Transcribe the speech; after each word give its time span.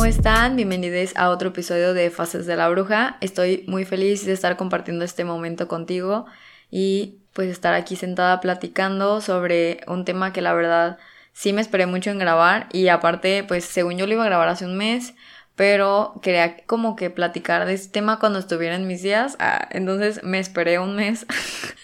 ¿cómo 0.00 0.08
están? 0.08 0.56
Bienvenidos 0.56 1.14
a 1.14 1.28
otro 1.28 1.50
episodio 1.50 1.92
de 1.92 2.08
Fases 2.08 2.46
de 2.46 2.56
la 2.56 2.70
Bruja. 2.70 3.18
Estoy 3.20 3.64
muy 3.66 3.84
feliz 3.84 4.24
de 4.24 4.32
estar 4.32 4.56
compartiendo 4.56 5.04
este 5.04 5.24
momento 5.24 5.68
contigo 5.68 6.24
y 6.70 7.18
pues 7.34 7.50
estar 7.50 7.74
aquí 7.74 7.96
sentada 7.96 8.40
platicando 8.40 9.20
sobre 9.20 9.82
un 9.86 10.06
tema 10.06 10.32
que 10.32 10.40
la 10.40 10.54
verdad 10.54 10.96
sí 11.34 11.52
me 11.52 11.60
esperé 11.60 11.84
mucho 11.84 12.08
en 12.08 12.18
grabar 12.18 12.66
y 12.72 12.88
aparte 12.88 13.44
pues 13.44 13.66
según 13.66 13.98
yo 13.98 14.06
lo 14.06 14.14
iba 14.14 14.22
a 14.22 14.26
grabar 14.26 14.48
hace 14.48 14.64
un 14.64 14.78
mes, 14.78 15.12
pero 15.54 16.18
quería 16.22 16.56
como 16.64 16.96
que 16.96 17.10
platicar 17.10 17.66
de 17.66 17.74
este 17.74 17.92
tema 17.92 18.18
cuando 18.18 18.38
estuviera 18.38 18.76
en 18.76 18.86
mis 18.86 19.02
días, 19.02 19.36
ah, 19.38 19.68
entonces 19.70 20.24
me 20.24 20.38
esperé 20.38 20.78
un 20.78 20.96
mes. 20.96 21.26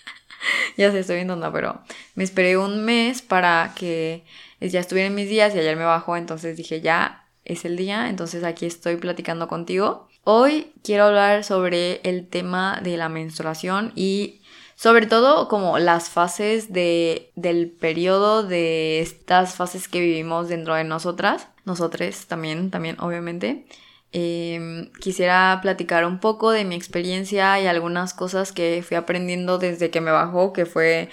ya 0.79 0.91
sé, 0.91 1.01
estoy 1.01 1.17
viendo, 1.17 1.53
pero 1.53 1.83
me 2.15 2.25
esperé 2.25 2.57
un 2.57 2.83
mes 2.83 3.21
para 3.21 3.73
que 3.77 4.25
ya 4.59 4.81
estuviera 4.81 5.07
en 5.07 5.15
mis 5.15 5.29
días 5.29 5.55
y 5.55 5.59
ayer 5.59 5.77
me 5.77 5.85
bajó, 5.85 6.17
entonces 6.17 6.57
dije 6.57 6.81
ya 6.81 7.26
es 7.47 7.65
el 7.65 7.77
día, 7.77 8.09
entonces 8.09 8.45
aquí 8.45 8.67
estoy 8.67 8.97
platicando 8.97 9.49
contigo. 9.49 10.09
Hoy 10.25 10.73
quiero 10.83 11.05
hablar 11.05 11.45
sobre 11.45 12.01
el 12.03 12.29
tema 12.29 12.81
de 12.83 12.97
la 12.97 13.09
menstruación 13.09 13.93
y 13.95 14.43
sobre 14.75 15.07
todo 15.07 15.49
como 15.49 15.79
las 15.79 16.11
fases 16.11 16.73
de, 16.73 17.31
del 17.37 17.71
periodo 17.71 18.43
de 18.43 19.01
estas 19.01 19.55
fases 19.55 19.89
que 19.89 20.01
vivimos 20.01 20.49
dentro 20.49 20.75
de 20.75 20.85
nosotras, 20.85 21.49
nosotros 21.65 22.27
también, 22.27 22.71
también 22.71 22.97
obviamente. 23.01 23.67
Em, 24.13 24.91
quisiera 25.01 25.59
platicar 25.63 26.05
un 26.05 26.21
poco 26.21 26.51
de 26.51 26.65
mi 26.65 26.75
experiencia 26.75 27.61
y 27.61 27.67
algunas 27.67 28.15
cosas 28.15 28.53
que 28.53 28.83
fui 28.87 28.97
aprendiendo 28.97 29.59
desde 29.59 29.91
que 29.91 30.01
me 30.01 30.11
bajó, 30.11 30.53
que 30.53 30.67
fue 30.67 31.09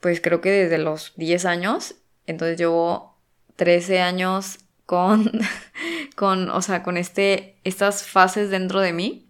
pues 0.00 0.20
creo 0.20 0.40
que 0.40 0.50
desde 0.50 0.78
los 0.78 1.12
10 1.16 1.44
años. 1.46 1.94
Entonces 2.26 2.58
llevo 2.58 3.16
13 3.56 4.00
años 4.00 4.58
con, 4.92 5.32
con, 6.16 6.50
o 6.50 6.60
sea, 6.60 6.82
con 6.82 6.98
este, 6.98 7.56
estas 7.64 8.06
fases 8.06 8.50
dentro 8.50 8.80
de 8.80 8.92
mí. 8.92 9.26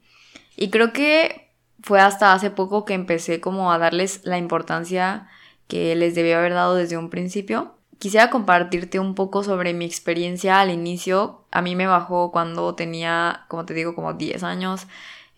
Y 0.57 0.71
creo 0.71 0.93
que 0.93 1.53
fue 1.81 2.01
hasta 2.01 2.33
hace 2.33 2.51
poco 2.51 2.85
que 2.85 2.95
empecé 2.95 3.41
como 3.41 3.71
a 3.71 3.79
darles 3.79 4.23
la 4.25 4.39
importancia 4.39 5.29
que 5.69 5.95
les 5.95 6.17
debía 6.17 6.41
haber 6.41 6.55
dado 6.55 6.75
desde 6.75 6.97
un 6.97 7.11
principio. 7.11 7.77
Quisiera 8.01 8.29
compartirte 8.29 8.99
un 8.99 9.15
poco 9.15 9.45
sobre 9.45 9.73
mi 9.73 9.85
experiencia 9.85 10.61
al 10.61 10.73
inicio. 10.73 11.45
A 11.53 11.63
mí 11.63 11.77
me 11.77 11.87
bajó 11.87 12.33
cuando 12.33 12.75
tenía, 12.75 13.45
como 13.47 13.65
te 13.65 13.73
digo, 13.73 13.95
como 13.95 14.15
10 14.15 14.43
años. 14.43 14.89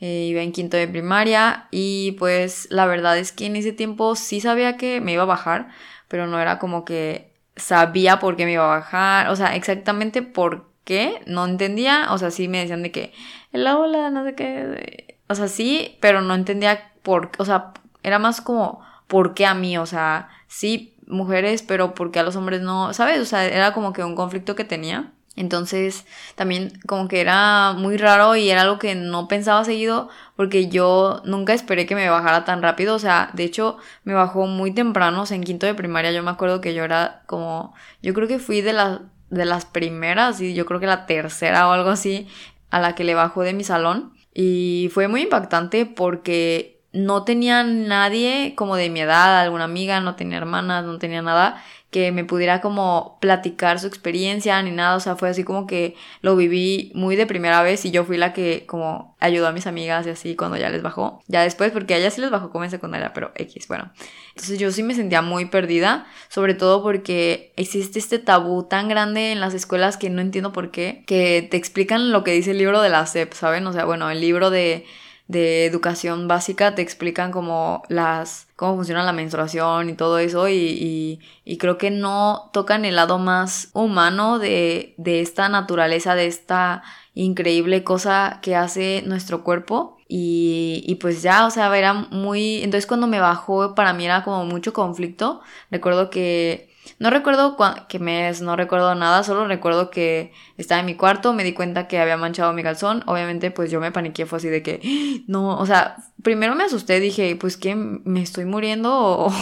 Eh, 0.01 0.25
iba 0.31 0.41
en 0.41 0.53
quinto 0.53 0.79
de 0.79 0.89
primaria 0.89 1.69
y 1.71 2.13
pues 2.13 2.67
la 2.71 2.87
verdad 2.87 3.19
es 3.19 3.31
que 3.31 3.45
en 3.45 3.57
ese 3.57 3.73
tiempo 3.73 4.17
sí 4.17 4.41
sabía 4.41 4.79
que 4.79 5.03
me 5.03 5.13
iba 5.13 5.25
a 5.25 5.27
bajar, 5.27 5.69
pero 6.09 6.27
no 6.27 6.41
era 6.41 6.59
como 6.59 6.87
que 6.87 7.34
sabía 7.57 8.19
por 8.19 8.37
qué 8.37 8.45
me 8.45 8.53
iba 8.53 8.65
a 8.65 8.79
bajar, 8.79 9.29
o 9.29 9.37
sea, 9.37 9.55
exactamente 9.57 10.23
por 10.23 10.71
qué, 10.85 11.21
no 11.27 11.45
entendía, 11.45 12.09
o 12.13 12.19
sea, 12.19 12.31
sí 12.31 12.49
me 12.49 12.59
decían 12.59 12.83
de 12.83 12.93
que, 12.93 13.13
el 13.53 13.67
ola, 13.67 14.11
no 14.11 14.25
sé 14.25 14.35
qué, 14.35 15.19
o 15.29 15.35
sea, 15.35 15.49
sí, 15.49 15.97
pero 16.01 16.21
no 16.21 16.35
entendía 16.35 16.93
por 17.03 17.31
o 17.39 17.45
sea, 17.45 17.73
era 18.03 18.19
más 18.19 18.41
como, 18.41 18.81
¿por 19.07 19.35
qué 19.35 19.47
a 19.47 19.55
mí? 19.55 19.79
O 19.79 19.87
sea, 19.87 20.29
sí, 20.47 20.97
mujeres, 21.07 21.63
pero 21.63 21.95
¿por 21.95 22.11
qué 22.11 22.21
a 22.21 22.23
los 22.23 22.37
hombres 22.37 22.61
no? 22.61 22.93
¿Sabes? 22.93 23.21
O 23.21 23.25
sea, 23.25 23.45
era 23.47 23.73
como 23.73 23.93
que 23.93 24.05
un 24.05 24.15
conflicto 24.15 24.55
que 24.55 24.65
tenía. 24.65 25.13
Entonces, 25.37 26.07
también 26.37 26.73
como 26.87 27.09
que 27.09 27.21
era 27.21 27.73
muy 27.73 27.97
raro 27.97 28.37
y 28.37 28.51
era 28.51 28.63
algo 28.63 28.79
que 28.79 28.95
no 28.95 29.27
pensaba 29.27 29.65
seguido 29.65 30.09
porque 30.37 30.69
yo 30.69 31.23
nunca 31.25 31.55
esperé 31.55 31.87
que 31.87 31.97
me 31.97 32.09
bajara 32.09 32.45
tan 32.45 32.63
rápido. 32.63 32.95
O 32.95 32.99
sea, 32.99 33.31
de 33.33 33.45
hecho, 33.45 33.77
me 34.05 34.15
bajó 34.15 34.47
muy 34.47 34.73
temprano, 34.73 35.23
o 35.23 35.27
sea, 35.27 35.37
en 35.37 35.45
quinto 35.45 35.67
de 35.67 35.75
primaria. 35.75 36.13
Yo 36.13 36.23
me 36.23 36.31
acuerdo 36.31 36.61
que 36.61 36.75
yo 36.75 36.85
era 36.85 37.23
como, 37.27 37.75
yo 38.03 38.15
creo 38.15 38.29
que 38.29 38.39
fui 38.39 38.61
de, 38.61 38.73
las 38.75 39.01
de 39.31 39.45
las 39.45 39.65
primeras 39.65 40.41
y 40.41 40.55
yo 40.55 40.67
creo 40.67 40.81
que 40.81 40.87
la 40.87 41.07
tercera 41.07 41.69
o 41.69 41.73
algo 41.73 41.91
así 41.91 42.29
a 42.71 42.81
la 42.81 42.95
que 42.95 43.05
le 43.05 43.15
bajó 43.15 43.43
de 43.43 43.55
mi 43.55 43.65
salón. 43.65 44.13
Y 44.33 44.91
fue 44.93 45.09
muy 45.09 45.23
impactante 45.23 45.87
porque 45.87 46.81
no 46.93 47.25
tenía 47.25 47.65
nadie 47.65 48.55
como 48.57 48.77
de 48.77 48.89
mi 48.89 49.01
edad, 49.01 49.41
alguna 49.41 49.65
amiga, 49.65 50.01
no 50.01 50.15
tenía 50.15 50.39
hermanas, 50.39 50.85
no 50.85 50.99
tenía 50.99 51.23
nada 51.23 51.63
que 51.95 52.11
me 52.11 52.25
pudiera 52.25 52.61
como 52.61 53.19
platicar 53.21 53.79
su 53.79 53.87
experiencia 53.87 54.61
ni 54.65 54.73
nada, 54.73 54.97
o 54.97 55.01
sea, 55.01 55.15
fue 55.15 55.29
así 55.29 55.45
como 55.45 55.69
que 55.69 55.95
lo 56.23 56.35
viví 56.35 56.91
muy 56.93 57.15
de 57.15 57.25
primera 57.25 57.63
vez 57.63 57.85
y 57.85 57.93
yo 57.93 58.05
fui 58.05 58.17
la 58.17 58.33
que 58.33 58.67
como 58.67 59.15
ayudó 59.21 59.47
a 59.47 59.53
mis 59.53 59.69
amigas 59.69 60.05
y 60.05 60.11
así 60.11 60.35
cuando 60.35 60.57
ya 60.57 60.71
les 60.71 60.83
bajó. 60.83 61.23
Ya 61.29 61.43
después, 61.43 61.71
porque 61.71 61.95
a 61.95 61.99
ellas 61.99 62.15
sí 62.15 62.21
les 62.21 62.33
bajó 62.33 62.51
como 62.51 62.65
en 62.65 62.73
secundaria, 62.73 63.13
pero 63.13 63.31
X, 63.37 63.69
bueno. 63.69 63.93
Entonces 64.31 64.59
yo 64.59 64.73
sí 64.73 64.83
me 64.83 64.97
sentía 64.97 65.23
muy 65.23 65.45
perdida, 65.45 66.09
sobre 66.29 66.55
todo 66.55 66.83
porque 66.83 67.53
existe 67.55 68.01
este 68.01 68.19
tabú 68.19 68.65
tan 68.65 68.89
grande 68.89 69.31
en 69.31 69.39
las 69.39 69.55
escuelas 69.55 69.97
que 69.97 70.11
no 70.11 70.21
entiendo 70.21 70.51
por 70.51 70.73
qué, 70.73 71.05
que 71.07 71.47
te 71.49 71.57
explican 71.57 72.11
lo 72.11 72.25
que 72.25 72.33
dice 72.33 72.51
el 72.51 72.59
libro 72.59 72.83
de 72.83 72.89
la 72.89 73.07
SEP, 73.07 73.35
¿saben? 73.35 73.65
O 73.69 73.73
sea, 73.73 73.85
bueno, 73.85 74.11
el 74.11 74.21
libro 74.21 74.51
de 74.51 74.85
de 75.27 75.65
educación 75.65 76.29
básica 76.29 76.75
te 76.75 76.83
explican 76.83 77.33
como 77.33 77.83
las 77.89 78.47
cómo 78.57 78.77
funciona 78.77 79.03
la 79.03 79.13
menstruación 79.13 79.89
y 79.89 79.95
todo 79.95 80.19
eso 80.19 80.49
y, 80.49 81.19
y, 81.45 81.57
creo 81.59 81.79
que 81.79 81.91
no 81.91 82.51
tocan 82.53 82.85
el 82.85 82.97
lado 82.97 83.19
más 83.19 83.71
humano 83.73 84.39
de, 84.39 84.95
de 84.99 85.21
esta 85.21 85.49
naturaleza, 85.49 86.15
de 86.15 86.27
esta 86.27 86.83
increíble 87.15 87.85
cosa 87.85 88.41
que 88.43 88.55
hace 88.55 89.03
nuestro 89.07 89.45
cuerpo 89.45 89.97
y, 90.09 90.85
y, 90.87 90.97
pues 90.97 91.23
ya, 91.23 91.47
o 91.47 91.51
sea, 91.51 91.75
era 91.77 91.95
muy... 91.95 92.63
Entonces 92.63 92.87
cuando 92.87 93.07
me 93.07 93.21
bajó 93.21 93.75
para 93.75 93.95
mí 93.95 94.05
era 94.05 94.23
como 94.23 94.45
mucho 94.45 94.73
conflicto. 94.73 95.41
Recuerdo 95.71 96.11
que 96.11 96.74
no 96.99 97.11
recuerdo 97.11 97.57
qué 97.89 97.99
mes, 97.99 98.41
no 98.41 98.57
recuerdo 98.57 98.95
nada, 98.95 99.23
solo 99.23 99.47
recuerdo 99.47 99.91
que 99.91 100.33
estaba 100.57 100.81
en 100.81 100.87
mi 100.87 100.95
cuarto, 100.95 101.33
me 101.33 101.45
di 101.45 101.53
cuenta 101.53 101.89
que 101.89 101.99
había 101.99 102.17
manchado 102.17 102.53
mi 102.53 102.63
calzón, 102.63 103.03
obviamente 103.07 103.51
pues 103.51 103.71
yo 103.71 103.81
me 103.81 103.93
paniqué, 103.93 104.27
fue 104.27 104.39
así 104.39 104.49
de 104.49 104.63
que, 104.63 105.25
no, 105.27 105.59
o 105.59 105.67
sea, 105.67 105.97
primero 106.23 106.55
me 106.55 106.65
asusté, 106.65 107.01
dije, 107.01 107.37
pues 107.37 107.57
que 107.57 107.75
me 107.75 108.23
estoy 108.23 108.45
muriendo 108.45 108.91
o, 108.95 109.33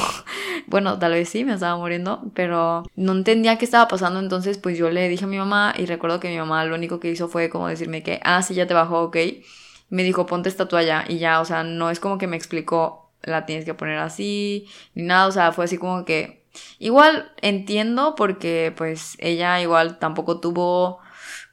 bueno, 0.67 0.99
tal 0.99 1.13
vez 1.13 1.29
sí, 1.29 1.45
me 1.45 1.55
estaba 1.55 1.77
muriendo, 1.77 2.23
pero 2.35 2.85
no 2.97 3.13
entendía 3.13 3.59
qué 3.59 3.65
estaba 3.65 3.89
pasando, 3.89 4.21
entonces 4.21 4.59
pues 4.59 4.79
yo 4.79 4.91
le 4.91 5.09
dije 5.09 5.25
a 5.25 5.29
mi 5.29 5.39
mamá 5.39 5.75
y 5.77 5.87
recuerdo 5.87 6.21
que 6.21 6.29
mi 6.29 6.39
mamá 6.39 6.65
lo 6.65 6.75
único 6.75 7.01
que 7.01 7.11
hizo 7.11 7.29
fue 7.29 7.51
como 7.51 7.69
decirme 7.69 8.03
que, 8.03 8.21
ah, 8.25 8.43
sí, 8.43 8.55
ya 8.55 8.67
te 8.67 8.75
bajó, 8.75 9.03
ok, 9.03 9.17
me 9.91 10.03
dijo, 10.05 10.27
ponte 10.27 10.49
esta 10.49 10.69
toalla 10.69 11.05
y 11.09 11.19
ya, 11.19 11.41
o 11.41 11.45
sea, 11.45 11.65
no 11.65 11.91
es 11.91 12.01
como 12.01 12.19
que 12.19 12.27
me 12.27 12.37
explicó, 12.37 13.11
la 13.23 13.47
tienes 13.47 13.65
que 13.65 13.75
poner 13.75 13.99
así, 13.99 14.67
ni 14.95 15.03
nada, 15.05 15.27
o 15.27 15.33
sea, 15.33 15.53
fue 15.53 15.65
así 15.67 15.79
como 15.79 16.05
que 16.05 16.42
Igual 16.79 17.33
entiendo 17.41 18.15
porque 18.17 18.73
pues 18.77 19.17
ella 19.19 19.61
igual 19.61 19.99
tampoco 19.99 20.41
tuvo 20.41 21.01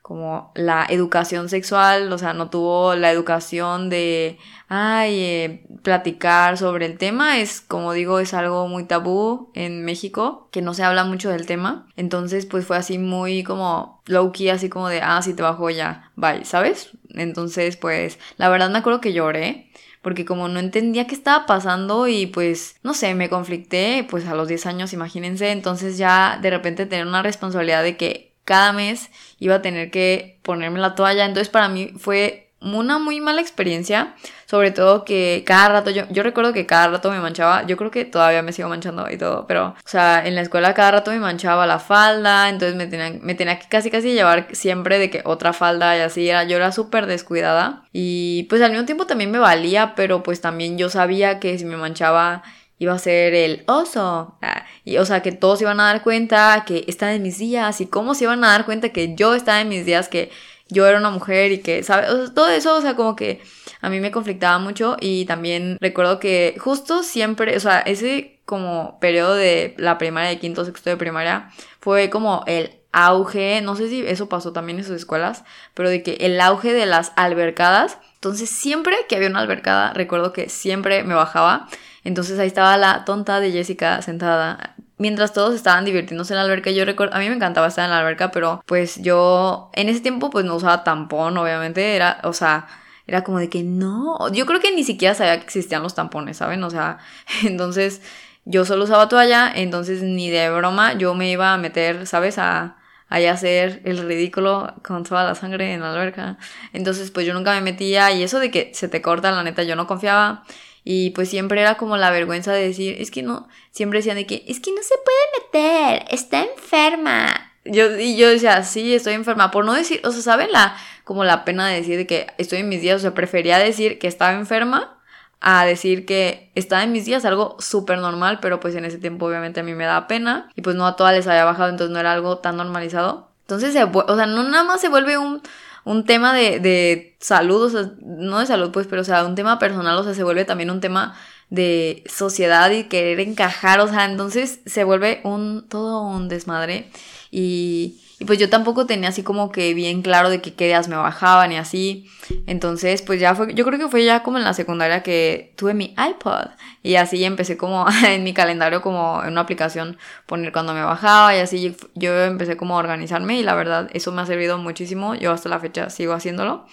como 0.09 0.51
la 0.55 0.87
educación 0.89 1.49
sexual, 1.49 2.11
o 2.11 2.17
sea, 2.17 2.33
no 2.33 2.49
tuvo 2.49 2.95
la 2.95 3.11
educación 3.11 3.91
de, 3.91 4.39
ay, 4.67 5.19
eh, 5.19 5.67
platicar 5.83 6.57
sobre 6.57 6.87
el 6.87 6.97
tema, 6.97 7.37
es 7.37 7.61
como 7.61 7.93
digo, 7.93 8.17
es 8.19 8.33
algo 8.33 8.67
muy 8.67 8.85
tabú 8.85 9.51
en 9.53 9.85
México, 9.85 10.49
que 10.51 10.63
no 10.63 10.73
se 10.73 10.83
habla 10.83 11.03
mucho 11.03 11.29
del 11.29 11.45
tema, 11.45 11.87
entonces 11.95 12.47
pues 12.47 12.65
fue 12.65 12.77
así 12.77 12.97
muy 12.97 13.43
como 13.43 14.01
low 14.07 14.31
key, 14.31 14.49
así 14.49 14.67
como 14.67 14.89
de, 14.89 15.01
ah, 15.03 15.21
si 15.21 15.35
te 15.35 15.43
bajo 15.43 15.69
ya, 15.69 16.11
bye, 16.15 16.43
¿sabes? 16.43 16.89
Entonces 17.09 17.77
pues 17.77 18.17
la 18.37 18.49
verdad 18.49 18.71
me 18.71 18.79
acuerdo 18.79 19.01
que 19.01 19.13
lloré, 19.13 19.69
porque 20.01 20.25
como 20.25 20.47
no 20.47 20.59
entendía 20.59 21.07
qué 21.07 21.15
estaba 21.15 21.45
pasando 21.45 22.07
y 22.07 22.25
pues, 22.27 22.75
no 22.83 22.93
sé, 22.93 23.13
me 23.15 23.29
conflicté, 23.29 24.05
pues 24.09 24.27
a 24.27 24.35
los 24.35 24.47
10 24.47 24.65
años, 24.65 24.93
imagínense, 24.93 25.51
entonces 25.51 25.97
ya 25.97 26.39
de 26.41 26.49
repente 26.49 26.85
tener 26.85 27.05
una 27.05 27.21
responsabilidad 27.21 27.83
de 27.83 27.97
que 27.97 28.33
cada 28.45 28.73
mes 28.73 29.09
iba 29.39 29.55
a 29.55 29.61
tener 29.61 29.91
que 29.91 30.39
ponerme 30.41 30.79
la 30.79 30.95
toalla, 30.95 31.25
entonces 31.25 31.49
para 31.49 31.69
mí 31.69 31.93
fue 31.97 32.48
una 32.61 32.99
muy 32.99 33.21
mala 33.21 33.41
experiencia, 33.41 34.15
sobre 34.45 34.71
todo 34.71 35.05
que 35.05 35.43
cada 35.45 35.69
rato, 35.69 35.91
yo, 35.91 36.03
yo 36.09 36.23
recuerdo 36.23 36.53
que 36.53 36.65
cada 36.65 36.87
rato 36.89 37.11
me 37.11 37.19
manchaba, 37.19 37.65
yo 37.65 37.77
creo 37.77 37.91
que 37.91 38.05
todavía 38.05 38.41
me 38.41 38.51
sigo 38.51 38.67
manchando 38.69 39.09
y 39.09 39.17
todo, 39.17 39.47
pero, 39.47 39.67
o 39.67 39.75
sea, 39.85 40.25
en 40.25 40.35
la 40.35 40.41
escuela 40.41 40.73
cada 40.73 40.91
rato 40.91 41.11
me 41.11 41.19
manchaba 41.19 41.65
la 41.65 41.79
falda, 41.79 42.49
entonces 42.49 42.75
me 42.75 42.87
tenía, 42.87 43.17
me 43.21 43.35
tenía 43.35 43.59
que 43.59 43.67
casi 43.67 43.89
casi 43.89 44.13
llevar 44.13 44.47
siempre 44.51 44.99
de 44.99 45.09
que 45.09 45.21
otra 45.25 45.53
falda 45.53 45.97
y 45.97 46.01
así, 46.01 46.29
era, 46.29 46.43
yo 46.43 46.57
era 46.57 46.71
súper 46.71 47.05
descuidada 47.05 47.83
y 47.93 48.43
pues 48.49 48.61
al 48.61 48.71
mismo 48.71 48.85
tiempo 48.85 49.05
también 49.05 49.31
me 49.31 49.39
valía, 49.39 49.93
pero 49.95 50.23
pues 50.23 50.41
también 50.41 50.77
yo 50.77 50.89
sabía 50.89 51.39
que 51.39 51.57
si 51.57 51.65
me 51.65 51.77
manchaba 51.77 52.43
iba 52.79 52.93
a 52.93 52.99
ser 52.99 53.35
el 53.35 53.63
oso. 53.67 54.37
Ah, 54.41 54.65
y, 54.85 54.97
o 54.97 55.05
sea, 55.05 55.21
que 55.21 55.33
todos 55.33 55.61
iban 55.61 55.79
a 55.79 55.85
dar 55.85 56.01
cuenta 56.01 56.63
que 56.65 56.85
estaba 56.87 57.13
en 57.13 57.21
mis 57.21 57.37
días 57.37 57.81
y 57.81 57.85
cómo 57.85 58.15
se 58.15 58.23
iban 58.23 58.43
a 58.43 58.47
dar 58.47 58.65
cuenta 58.65 58.89
que 58.89 59.15
yo 59.15 59.35
estaba 59.35 59.61
en 59.61 59.69
mis 59.69 59.85
días, 59.85 60.07
que 60.07 60.31
yo 60.69 60.87
era 60.87 60.99
una 60.99 61.09
mujer 61.09 61.51
y 61.51 61.59
que, 61.59 61.83
¿sabes? 61.83 62.33
todo 62.33 62.49
eso, 62.49 62.75
o 62.75 62.81
sea, 62.81 62.95
como 62.95 63.15
que 63.15 63.41
a 63.81 63.89
mí 63.89 63.99
me 63.99 64.11
conflictaba 64.11 64.59
mucho 64.59 64.97
y 64.99 65.25
también 65.25 65.77
recuerdo 65.81 66.19
que 66.19 66.55
justo 66.59 67.03
siempre, 67.03 67.55
o 67.57 67.59
sea, 67.59 67.79
ese 67.79 68.39
como 68.45 68.99
periodo 68.99 69.35
de 69.35 69.75
la 69.77 69.97
primaria, 69.97 70.29
de 70.29 70.39
quinto, 70.39 70.65
sexto 70.65 70.89
de 70.89 70.97
primaria, 70.97 71.49
fue 71.79 72.09
como 72.09 72.43
el 72.47 72.79
auge, 72.91 73.61
no 73.61 73.75
sé 73.75 73.87
si 73.89 74.05
eso 74.05 74.29
pasó 74.29 74.51
también 74.51 74.79
en 74.79 74.85
sus 74.85 74.95
escuelas, 74.95 75.43
pero 75.73 75.89
de 75.89 76.01
que 76.01 76.13
el 76.21 76.41
auge 76.41 76.73
de 76.73 76.85
las 76.85 77.11
albercadas, 77.15 77.99
entonces 78.15 78.49
siempre 78.49 78.95
que 79.07 79.15
había 79.15 79.29
una 79.29 79.39
albercada, 79.39 79.93
recuerdo 79.93 80.33
que 80.33 80.49
siempre 80.49 81.03
me 81.03 81.13
bajaba, 81.13 81.67
entonces 82.03 82.39
ahí 82.39 82.47
estaba 82.47 82.77
la 82.77 83.05
tonta 83.05 83.39
de 83.39 83.51
Jessica 83.51 84.01
sentada 84.01 84.75
mientras 84.99 85.33
todos 85.33 85.55
estaban 85.55 85.85
divirtiéndose 85.85 86.33
en 86.33 86.37
la 86.37 86.43
alberca, 86.43 86.69
yo 86.69 86.85
recuerdo, 86.85 87.15
a 87.15 87.19
mí 87.19 87.27
me 87.29 87.35
encantaba 87.35 87.67
estar 87.67 87.85
en 87.85 87.91
la 87.91 87.99
alberca, 87.99 88.31
pero 88.31 88.61
pues 88.67 89.01
yo 89.01 89.71
en 89.73 89.89
ese 89.89 90.01
tiempo 90.01 90.29
pues 90.29 90.45
no 90.45 90.55
usaba 90.55 90.83
tampón, 90.83 91.37
obviamente, 91.37 91.95
era, 91.95 92.19
o 92.23 92.33
sea, 92.33 92.67
era 93.07 93.23
como 93.23 93.39
de 93.39 93.49
que 93.49 93.63
no, 93.63 94.31
yo 94.31 94.45
creo 94.45 94.59
que 94.59 94.75
ni 94.75 94.83
siquiera 94.83 95.15
sabía 95.15 95.39
que 95.39 95.45
existían 95.45 95.81
los 95.81 95.95
tampones, 95.95 96.37
¿saben? 96.37 96.63
O 96.63 96.69
sea, 96.69 96.99
entonces 97.43 98.01
yo 98.45 98.65
solo 98.65 98.83
usaba 98.83 99.07
toalla, 99.07 99.51
entonces 99.55 100.03
ni 100.03 100.29
de 100.29 100.49
broma 100.51 100.93
yo 100.93 101.15
me 101.15 101.31
iba 101.31 101.53
a 101.53 101.57
meter, 101.57 102.05
¿sabes? 102.05 102.37
A, 102.37 102.77
a 103.09 103.17
hacer 103.31 103.81
el 103.85 103.97
ridículo 103.99 104.73
con 104.83 105.03
toda 105.03 105.23
la 105.23 105.35
sangre 105.35 105.73
en 105.73 105.81
la 105.81 105.91
alberca. 105.91 106.37
Entonces 106.73 107.11
pues 107.11 107.25
yo 107.25 107.33
nunca 107.33 107.53
me 107.53 107.61
metía 107.61 108.11
y 108.11 108.23
eso 108.23 108.39
de 108.39 108.51
que 108.51 108.71
se 108.73 108.87
te 108.87 109.01
corta, 109.01 109.31
la 109.31 109.43
neta, 109.43 109.63
yo 109.63 109.75
no 109.75 109.87
confiaba. 109.87 110.43
Y 110.91 111.11
pues 111.11 111.29
siempre 111.29 111.61
era 111.61 111.77
como 111.77 111.97
la 111.97 112.09
vergüenza 112.09 112.51
de 112.51 112.63
decir, 112.63 112.95
es 112.99 113.11
que 113.11 113.21
no, 113.21 113.47
siempre 113.69 113.99
decían 113.99 114.15
de 114.15 114.25
que, 114.25 114.43
es 114.47 114.59
que 114.59 114.71
no 114.71 114.81
se 114.81 114.95
puede 115.05 115.61
meter, 115.93 116.05
está 116.09 116.41
enferma. 116.41 117.51
Yo, 117.63 117.95
y 117.95 118.17
yo 118.17 118.27
decía, 118.27 118.63
sí, 118.63 118.95
estoy 118.95 119.13
enferma, 119.13 119.51
por 119.51 119.65
no 119.65 119.73
decir, 119.73 120.01
o 120.03 120.11
sea, 120.11 120.23
¿saben 120.23 120.51
la, 120.51 120.75
como 121.03 121.23
la 121.23 121.45
pena 121.45 121.67
de 121.67 121.75
decir 121.75 121.95
de 121.95 122.07
que 122.07 122.25
estoy 122.39 122.57
en 122.61 122.69
mis 122.69 122.81
días? 122.81 122.95
O 122.95 122.99
sea, 123.01 123.13
prefería 123.13 123.59
decir 123.59 123.99
que 123.99 124.07
estaba 124.07 124.33
enferma 124.33 124.97
a 125.41 125.63
decir 125.63 126.07
que 126.07 126.51
estaba 126.55 126.81
en 126.81 126.91
mis 126.91 127.05
días, 127.05 127.23
algo 127.23 127.55
súper 127.59 127.99
normal, 127.99 128.39
pero 128.41 128.59
pues 128.59 128.73
en 128.73 128.85
ese 128.85 128.97
tiempo 128.97 129.27
obviamente 129.27 129.59
a 129.59 129.63
mí 129.63 129.75
me 129.75 129.85
da 129.85 130.07
pena 130.07 130.49
y 130.55 130.63
pues 130.63 130.75
no 130.75 130.87
a 130.87 130.95
todas 130.95 131.13
les 131.13 131.27
había 131.27 131.45
bajado, 131.45 131.69
entonces 131.69 131.93
no 131.93 131.99
era 131.99 132.13
algo 132.13 132.39
tan 132.39 132.57
normalizado. 132.57 133.29
Entonces, 133.41 133.75
o 133.75 134.15
sea, 134.15 134.25
no 134.25 134.41
nada 134.41 134.63
más 134.63 134.81
se 134.81 134.89
vuelve 134.89 135.19
un, 135.19 135.43
un 135.85 136.05
tema 136.05 136.33
de, 136.33 136.59
de 136.59 137.15
salud, 137.19 137.63
o 137.63 137.69
sea, 137.69 137.91
no 138.01 138.39
de 138.39 138.45
salud 138.45 138.71
pues, 138.71 138.87
pero 138.87 139.01
o 139.01 139.05
sea, 139.05 139.25
un 139.25 139.35
tema 139.35 139.59
personal, 139.59 139.97
o 139.97 140.03
sea, 140.03 140.13
se 140.13 140.23
vuelve 140.23 140.45
también 140.45 140.71
un 140.71 140.81
tema 140.81 141.15
de 141.49 142.03
sociedad 142.07 142.69
y 142.71 142.85
querer 142.85 143.19
encajar, 143.19 143.79
o 143.79 143.87
sea, 143.87 144.05
entonces 144.05 144.59
se 144.65 144.83
vuelve 144.83 145.21
un 145.23 145.67
todo 145.67 146.01
un 146.01 146.29
desmadre 146.29 146.89
y 147.31 147.99
y 148.19 148.25
pues 148.25 148.37
yo 148.37 148.49
tampoco 148.49 148.85
tenía 148.85 149.09
así 149.09 149.23
como 149.23 149.49
que 149.49 149.73
bien 149.73 150.01
claro 150.01 150.29
de 150.29 150.41
que 150.41 150.53
qué 150.53 150.67
días 150.67 150.89
me 150.89 150.97
bajaban 150.97 151.53
y 151.53 151.57
así. 151.57 152.09
Entonces, 152.47 153.01
pues 153.01 153.17
ya 153.21 153.33
fue, 153.33 153.53
yo 153.53 153.63
creo 153.63 153.79
que 153.79 153.87
fue 153.87 154.03
ya 154.03 154.23
como 154.23 154.37
en 154.37 154.43
la 154.43 154.53
secundaria 154.53 155.03
que 155.03 155.53
tuve 155.55 155.73
mi 155.73 155.95
iPod. 155.97 156.47
Y 156.83 156.95
así 156.95 157.23
empecé 157.23 157.55
como 157.55 157.85
en 158.05 158.25
mi 158.25 158.33
calendario, 158.33 158.81
como 158.81 159.23
en 159.23 159.31
una 159.31 159.41
aplicación, 159.41 159.97
poner 160.25 160.51
cuando 160.51 160.73
me 160.73 160.83
bajaba 160.83 161.33
y 161.33 161.39
así 161.39 161.75
yo 161.95 162.23
empecé 162.23 162.57
como 162.57 162.75
a 162.75 162.79
organizarme 162.79 163.39
y 163.39 163.43
la 163.43 163.55
verdad 163.55 163.89
eso 163.93 164.11
me 164.11 164.21
ha 164.21 164.25
servido 164.25 164.57
muchísimo. 164.57 165.15
Yo 165.15 165.31
hasta 165.31 165.47
la 165.47 165.59
fecha 165.59 165.89
sigo 165.89 166.13
haciéndolo. 166.13 166.65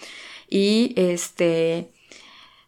Y 0.49 0.93
este... 0.97 1.91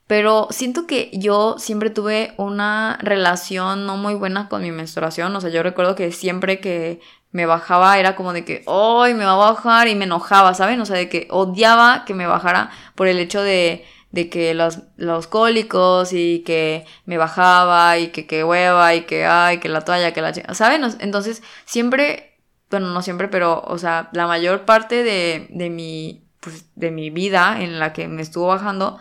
Pero 0.07 0.47
siento 0.49 0.87
que 0.87 1.11
yo 1.13 1.57
siempre 1.59 1.91
tuve 1.91 2.33
una 2.37 2.97
relación 2.99 3.85
no 3.85 3.95
muy 3.95 4.15
buena 4.15 4.49
con 4.49 4.63
mi 4.63 4.71
menstruación. 4.71 5.35
O 5.35 5.39
sea, 5.39 5.51
yo 5.51 5.61
recuerdo 5.61 5.93
que 5.93 6.11
siempre 6.11 6.59
que 6.59 6.99
me 7.31 7.45
bajaba 7.45 7.99
era 7.99 8.15
como 8.15 8.33
de 8.33 8.43
que, 8.45 8.63
¡ay, 8.67 9.13
me 9.13 9.25
va 9.25 9.33
a 9.33 9.51
bajar! 9.51 9.87
Y 9.87 9.95
me 9.95 10.05
enojaba, 10.05 10.53
¿saben? 10.53 10.81
O 10.81 10.85
sea, 10.85 10.97
de 10.97 11.09
que 11.09 11.27
odiaba 11.29 12.05
que 12.05 12.13
me 12.13 12.27
bajara 12.27 12.71
por 12.95 13.07
el 13.07 13.19
hecho 13.19 13.41
de, 13.41 13.85
de 14.11 14.29
que 14.29 14.53
los, 14.53 14.79
los 14.97 15.27
cólicos 15.27 16.11
y 16.13 16.43
que 16.45 16.85
me 17.05 17.17
bajaba 17.17 17.97
y 17.97 18.07
que, 18.07 18.25
que 18.25 18.43
hueva 18.43 18.95
y 18.95 19.01
que, 19.01 19.25
ay, 19.25 19.59
que 19.59 19.69
la 19.69 19.81
toalla, 19.81 20.13
que 20.13 20.21
la... 20.21 20.33
¿Saben? 20.55 20.83
Entonces, 20.99 21.43
siempre, 21.65 22.39
bueno, 22.71 22.87
no 22.87 23.01
siempre, 23.01 23.27
pero, 23.27 23.61
o 23.65 23.77
sea, 23.77 24.09
la 24.13 24.25
mayor 24.27 24.65
parte 24.65 25.03
de, 25.03 25.47
de 25.51 25.69
mi, 25.69 26.27
pues, 26.39 26.65
de 26.75 26.91
mi 26.91 27.11
vida 27.11 27.61
en 27.61 27.79
la 27.79 27.93
que 27.93 28.07
me 28.07 28.23
estuvo 28.23 28.47
bajando, 28.47 28.99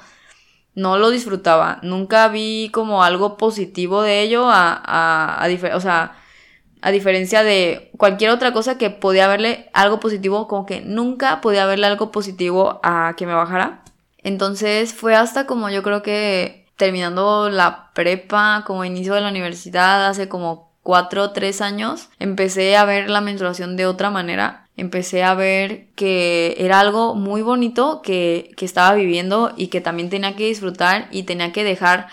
no 0.75 0.99
lo 0.99 1.11
disfrutaba. 1.11 1.79
Nunca 1.83 2.29
vi 2.29 2.71
como 2.73 3.03
algo 3.03 3.37
positivo 3.39 4.03
de 4.03 4.21
ello 4.23 4.49
a, 4.51 4.75
a, 4.85 5.45
a 5.45 5.77
o 5.77 5.81
sea, 5.81 6.17
a 6.83 6.91
diferencia 6.91 7.43
de 7.43 7.91
cualquier 7.97 8.31
otra 8.31 8.53
cosa 8.53 8.79
que 8.79 8.91
podía 8.91 9.29
verle 9.29 9.69
algo 9.73 10.01
positivo, 10.01 10.49
como 10.49 10.67
que 10.67 10.81
nunca 10.81 11.41
podía 11.41 11.67
verle 11.67 11.87
algo 11.87 12.11
positivo 12.11 12.81
a 12.83 13.15
que 13.17 13.27
me 13.27 13.35
bajara. 13.35 13.83
Entonces 14.23 14.93
fue 14.93 15.15
hasta 15.15 15.47
como 15.47 15.71
yo 15.71 15.83
creo 15.83 16.03
que 16.03 16.67
terminando 16.77 17.51
la 17.51 17.91
prepa, 17.95 18.65
como 18.67 18.85
inicio 18.85 19.15
de 19.15 19.21
la 19.21 19.31
universidad, 19.31 20.07
hace 20.07 20.29
como 20.29 20.73
cuatro 20.83 21.25
o 21.25 21.31
tres 21.33 21.61
años, 21.61 22.09
empecé 22.19 22.77
a 22.77 22.85
ver 22.85 23.11
la 23.11 23.21
menstruación 23.21 23.77
de 23.77 23.87
otra 23.87 24.11
manera. 24.11 24.69
Empecé 24.77 25.25
a 25.25 25.35
ver 25.35 25.89
que 25.97 26.55
era 26.59 26.81
algo 26.81 27.15
muy 27.15 27.43
bonito 27.43 28.01
que, 28.01 28.53
que 28.57 28.65
estaba 28.65 28.95
viviendo 28.95 29.53
y 29.57 29.67
que 29.67 29.81
también 29.81 30.09
tenía 30.09 30.37
que 30.37 30.47
disfrutar 30.47 31.09
y 31.11 31.25
tenía 31.25 31.53
que 31.53 31.65
dejar 31.65 32.07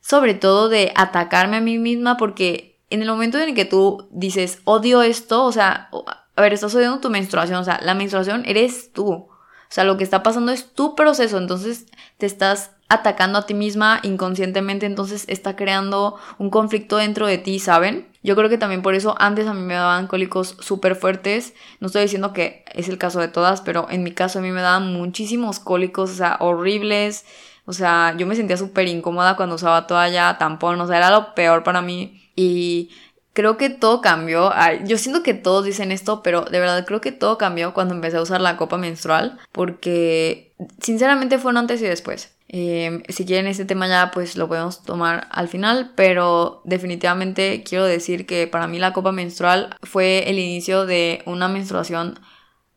sobre 0.00 0.34
todo 0.34 0.68
de 0.68 0.92
atacarme 0.94 1.56
a 1.56 1.60
mí 1.60 1.78
misma 1.78 2.16
porque 2.16 2.71
en 2.92 3.02
el 3.02 3.08
momento 3.08 3.38
en 3.38 3.48
el 3.48 3.54
que 3.54 3.64
tú 3.64 4.08
dices, 4.10 4.60
odio 4.64 5.02
esto, 5.02 5.44
o 5.44 5.52
sea, 5.52 5.90
a 6.36 6.42
ver, 6.42 6.52
estás 6.52 6.74
odiando 6.74 7.00
tu 7.00 7.10
menstruación, 7.10 7.58
o 7.58 7.64
sea, 7.64 7.80
la 7.82 7.94
menstruación 7.94 8.44
eres 8.46 8.92
tú. 8.92 9.10
O 9.12 9.74
sea, 9.74 9.84
lo 9.84 9.96
que 9.96 10.04
está 10.04 10.22
pasando 10.22 10.52
es 10.52 10.74
tu 10.74 10.94
proceso, 10.94 11.38
entonces 11.38 11.86
te 12.18 12.26
estás 12.26 12.72
atacando 12.88 13.38
a 13.38 13.46
ti 13.46 13.54
misma 13.54 14.00
inconscientemente, 14.02 14.84
entonces 14.84 15.24
está 15.28 15.56
creando 15.56 16.16
un 16.38 16.50
conflicto 16.50 16.98
dentro 16.98 17.26
de 17.26 17.38
ti, 17.38 17.58
¿saben? 17.58 18.06
Yo 18.22 18.36
creo 18.36 18.50
que 18.50 18.58
también 18.58 18.82
por 18.82 18.94
eso 18.94 19.14
antes 19.18 19.46
a 19.46 19.54
mí 19.54 19.62
me 19.62 19.72
daban 19.72 20.06
cólicos 20.08 20.56
súper 20.60 20.94
fuertes. 20.94 21.54
No 21.80 21.86
estoy 21.86 22.02
diciendo 22.02 22.34
que 22.34 22.64
es 22.74 22.90
el 22.90 22.98
caso 22.98 23.18
de 23.18 23.28
todas, 23.28 23.62
pero 23.62 23.86
en 23.88 24.02
mi 24.02 24.12
caso 24.12 24.38
a 24.38 24.42
mí 24.42 24.50
me 24.50 24.60
daban 24.60 24.92
muchísimos 24.92 25.58
cólicos, 25.58 26.10
o 26.10 26.14
sea, 26.14 26.36
horribles. 26.40 27.24
O 27.64 27.72
sea, 27.72 28.14
yo 28.16 28.26
me 28.26 28.36
sentía 28.36 28.58
súper 28.58 28.88
incómoda 28.88 29.36
cuando 29.36 29.54
usaba 29.54 29.86
toalla, 29.86 30.36
tampón, 30.38 30.80
o 30.80 30.86
sea, 30.86 30.98
era 30.98 31.10
lo 31.10 31.34
peor 31.34 31.62
para 31.62 31.80
mí. 31.80 32.21
Y 32.34 32.90
creo 33.32 33.56
que 33.56 33.70
todo 33.70 34.00
cambió. 34.00 34.52
yo 34.84 34.98
siento 34.98 35.22
que 35.22 35.34
todos 35.34 35.64
dicen 35.64 35.92
esto, 35.92 36.22
pero 36.22 36.42
de 36.42 36.60
verdad 36.60 36.84
creo 36.86 37.00
que 37.00 37.12
todo 37.12 37.38
cambió 37.38 37.74
cuando 37.74 37.94
empecé 37.94 38.16
a 38.18 38.22
usar 38.22 38.40
la 38.40 38.56
copa 38.56 38.78
menstrual, 38.78 39.38
porque 39.52 40.52
sinceramente 40.80 41.38
fueron 41.38 41.58
antes 41.58 41.80
y 41.82 41.86
después. 41.86 42.34
Em, 42.54 43.02
si 43.08 43.24
quieren 43.24 43.46
este 43.46 43.64
tema 43.64 43.88
ya 43.88 44.10
pues 44.10 44.36
lo 44.36 44.46
podemos 44.46 44.82
tomar 44.82 45.26
al 45.30 45.48
final, 45.48 45.92
pero 45.96 46.60
definitivamente 46.64 47.64
quiero 47.64 47.86
decir 47.86 48.26
que 48.26 48.46
para 48.46 48.66
mí 48.66 48.78
la 48.78 48.92
copa 48.92 49.10
menstrual 49.10 49.74
fue 49.82 50.28
el 50.28 50.38
inicio 50.38 50.84
de 50.84 51.22
una 51.24 51.48
menstruación 51.48 52.20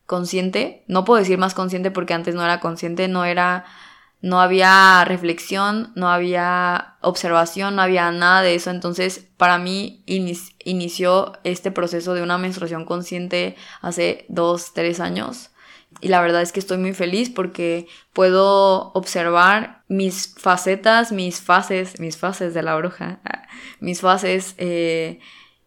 consciente. 0.06 0.82
No 0.86 1.04
puedo 1.04 1.18
decir 1.18 1.36
más 1.36 1.52
consciente 1.52 1.90
porque 1.90 2.14
antes 2.14 2.34
no 2.34 2.42
era 2.42 2.60
consciente, 2.60 3.06
no 3.08 3.26
era 3.26 3.66
no 4.20 4.40
había 4.40 5.04
reflexión, 5.04 5.92
no 5.94 6.08
había 6.08 6.96
observación, 7.00 7.76
no 7.76 7.82
había 7.82 8.10
nada 8.10 8.42
de 8.42 8.54
eso. 8.54 8.70
Entonces, 8.70 9.28
para 9.36 9.58
mí 9.58 10.02
inició 10.06 11.32
este 11.44 11.70
proceso 11.70 12.14
de 12.14 12.22
una 12.22 12.38
menstruación 12.38 12.84
consciente 12.84 13.56
hace 13.82 14.26
dos, 14.28 14.72
tres 14.72 15.00
años. 15.00 15.50
Y 16.00 16.08
la 16.08 16.20
verdad 16.20 16.42
es 16.42 16.52
que 16.52 16.60
estoy 16.60 16.78
muy 16.78 16.92
feliz 16.92 17.30
porque 17.30 17.86
puedo 18.12 18.92
observar 18.92 19.82
mis 19.88 20.34
facetas, 20.36 21.12
mis 21.12 21.40
fases, 21.40 22.00
mis 22.00 22.16
fases 22.16 22.52
de 22.54 22.62
la 22.62 22.76
bruja, 22.76 23.20
mis 23.80 24.00
fases 24.00 24.54
eh, 24.58 25.20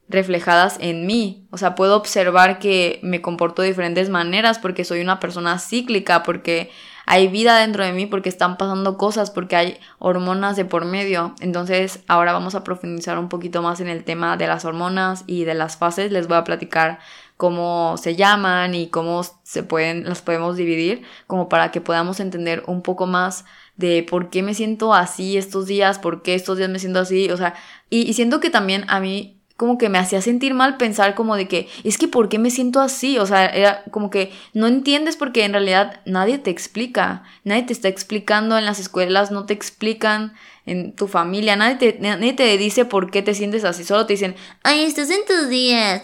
reflejadas 0.08 0.78
en 0.82 1.06
mí. 1.08 1.48
O 1.52 1.58
sea, 1.58 1.76
puedo 1.76 1.96
observar 1.96 2.60
que 2.60 3.00
me 3.02 3.22
comporto 3.22 3.62
de 3.62 3.70
diferentes 3.70 4.10
maneras 4.10 4.60
porque 4.60 4.84
soy 4.84 5.02
una 5.02 5.20
persona 5.20 5.58
cíclica, 5.60 6.24
porque 6.24 6.70
hay 7.12 7.28
vida 7.28 7.58
dentro 7.58 7.84
de 7.84 7.92
mí 7.92 8.06
porque 8.06 8.30
están 8.30 8.56
pasando 8.56 8.96
cosas, 8.96 9.32
porque 9.32 9.56
hay 9.56 9.80
hormonas 9.98 10.56
de 10.56 10.64
por 10.64 10.86
medio. 10.86 11.34
Entonces 11.40 12.02
ahora 12.08 12.34
vamos 12.34 12.54
a 12.54 12.64
profundizar 12.64 13.18
un 13.18 13.30
poquito 13.30 13.64
más 13.64 13.80
en 13.80 13.88
el 13.88 14.04
tema 14.04 14.38
de 14.38 14.46
las 14.46 14.64
hormonas 14.64 15.24
y 15.26 15.44
de 15.44 15.56
las 15.56 15.76
fases. 15.76 16.12
Les 16.12 16.28
voy 16.28 16.38
a 16.38 16.44
platicar 16.44 17.00
cómo 17.36 17.96
se 17.98 18.16
llaman 18.16 18.76
y 18.76 18.90
cómo 18.90 19.24
se 19.42 19.64
pueden, 19.64 20.04
las 20.04 20.22
podemos 20.22 20.56
dividir, 20.56 21.02
como 21.26 21.50
para 21.50 21.72
que 21.72 21.82
podamos 21.82 22.20
entender 22.20 22.64
un 22.68 22.84
poco 22.84 23.08
más 23.08 23.44
de 23.76 24.06
por 24.08 24.30
qué 24.30 24.44
me 24.44 24.54
siento 24.54 24.94
así 24.94 25.36
estos 25.36 25.66
días, 25.66 25.98
por 25.98 26.22
qué 26.22 26.36
estos 26.36 26.60
días 26.60 26.70
me 26.70 26.78
siento 26.78 27.00
así, 27.00 27.32
o 27.32 27.38
sea, 27.38 27.56
y, 27.90 28.14
siento 28.14 28.40
que 28.40 28.52
también 28.52 28.86
a 28.88 29.00
mí 29.00 29.39
como 29.60 29.78
que 29.78 29.90
me 29.90 29.98
hacía 29.98 30.22
sentir 30.22 30.54
mal 30.54 30.78
pensar 30.78 31.16
como 31.16 31.36
de 31.36 31.50
que, 31.50 31.68
es 31.84 31.98
que 31.98 32.08
¿por 32.08 32.30
qué 32.30 32.40
me 32.40 32.50
siento 32.50 32.80
así? 32.80 33.20
O 33.20 33.26
sea, 33.26 33.46
era 33.46 33.84
como 33.92 34.10
que 34.10 34.32
no 34.54 34.68
entiendes 34.68 35.18
porque 35.18 35.44
en 35.44 35.52
realidad 35.52 36.00
nadie 36.06 36.38
te 36.38 36.50
explica, 36.50 37.24
nadie 37.44 37.64
te 37.64 37.74
está 37.74 37.90
explicando 37.90 38.58
en 38.58 38.64
las 38.64 38.80
escuelas, 38.80 39.32
no 39.32 39.46
te 39.46 39.54
explican 39.54 40.32
en 40.66 40.94
tu 40.94 41.10
familia, 41.10 41.58
nadie 41.58 41.76
te, 41.76 41.98
nadie 42.00 42.32
te 42.32 42.58
dice 42.58 42.86
por 42.86 43.12
qué 43.12 43.22
te 43.22 43.34
sientes 43.34 43.66
así, 43.66 43.84
solo 43.84 44.06
te 44.06 44.14
dicen, 44.14 44.38
ay, 44.64 44.86
estás 44.86 45.10
en 45.10 45.26
tus 45.28 45.50
días. 45.50 46.04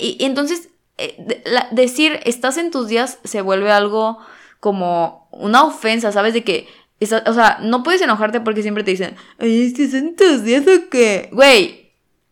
Y, 0.00 0.18
entonces, 0.20 0.68
eh, 0.96 1.42
decir 1.72 2.20
estás 2.24 2.58
en 2.58 2.70
tus 2.70 2.86
días 2.86 3.18
se 3.24 3.40
vuelve 3.40 3.72
algo 3.72 4.18
como 4.60 5.26
una 5.32 5.64
ofensa, 5.64 6.12
¿sabes? 6.12 6.32
De 6.32 6.44
que, 6.44 6.68
o 7.00 7.34
sea, 7.34 7.58
no 7.60 7.82
puedes 7.82 8.02
enojarte 8.02 8.40
porque 8.40 8.62
siempre 8.62 8.84
te 8.84 8.92
dicen, 8.92 9.16
ay, 9.40 9.66
estás 9.66 9.94
en 9.94 10.14
tus 10.14 10.44
días 10.44 10.62
o 10.68 10.88
qué. 10.90 11.28
Güey, 11.32 11.83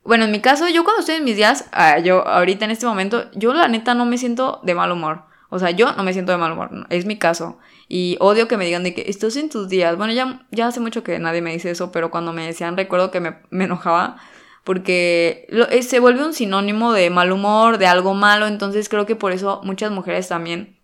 bueno, 0.04 0.25
en 0.25 0.32
mi 0.32 0.40
caso, 0.40 0.68
yo 0.68 0.85
cuando 0.85 1.00
estoy 1.00 1.16
en 1.16 1.25
mis 1.25 1.37
días, 1.37 1.68
ah, 1.73 1.99
yo 1.99 2.26
ahorita 2.26 2.64
en 2.64 2.73
este 2.73 2.87
momento, 2.87 3.30
yo 3.35 3.54
la 3.54 3.68
neta 3.68 3.94
no 3.94 4.04
me 4.04 4.18
siento 4.18 4.61
de 4.64 4.75
mal 4.75 4.90
humor. 4.90 5.23
O 5.49 5.59
sea, 5.59 5.71
yo 5.71 5.92
no 5.92 6.02
me 6.02 6.12
siento 6.12 6.32
de 6.32 6.38
mal 6.38 6.52
humor, 6.52 6.87
es 6.88 7.04
mi 7.04 7.18
caso. 7.18 7.59
Y 7.88 8.16
odio 8.21 8.49
que 8.49 8.56
me 8.56 8.64
digan 8.64 8.82
de 8.82 8.94
que 8.94 9.04
estás 9.06 9.37
en 9.37 9.50
tus 9.50 9.68
días. 9.68 9.97
Bueno, 9.97 10.12
ya, 10.12 10.66
hace 10.66 10.80
mucho 10.80 11.04
que 11.04 11.18
nadie 11.18 11.42
me 11.42 11.52
dice 11.52 11.71
eso, 11.71 11.92
pero 11.92 12.11
cuando 12.11 12.32
me 12.32 12.47
decían, 12.47 12.76
recuerdo 12.76 13.11
que 13.11 13.21
me, 13.21 13.37
enojaba. 13.50 14.16
porque 14.64 15.47
eh, 15.50 15.82
se 15.82 16.00
vuelve 16.00 16.25
un 16.25 16.32
sinónimo 16.32 16.92
de 16.92 17.11
mal 17.11 17.30
humor, 17.32 17.78
de 17.78 17.87
algo 17.87 18.14
malo, 18.14 18.47
entonces 18.47 18.88
creo 18.88 19.06
que 19.06 19.16
por 19.16 19.32
eso 19.32 19.61
muchas 19.62 19.90
mujeres 19.92 20.28
también 20.28 20.78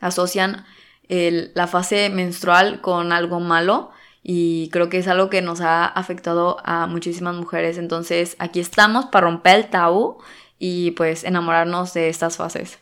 asocian 0.00 0.64
la 1.08 1.66
fase 1.66 2.08
menstrual 2.08 2.80
con 2.80 3.12
algo 3.12 3.38
malo 3.40 3.90
y 4.22 4.68
creo 4.70 4.88
que 4.88 4.98
es 4.98 5.08
algo 5.08 5.30
que 5.30 5.42
nos 5.42 5.60
ha 5.60 5.84
afectado 5.84 6.58
a 6.64 6.86
muchísimas 6.86 7.34
mujeres, 7.34 7.78
entonces 7.78 8.36
aquí 8.38 8.60
estamos 8.60 9.06
para 9.06 9.26
romper 9.26 9.56
el 9.56 9.70
tabú 9.70 10.18
y 10.58 10.92
pues 10.92 11.24
enamorarnos 11.24 11.92
de 11.94 12.08
estas 12.08 12.36
fases. 12.36 12.78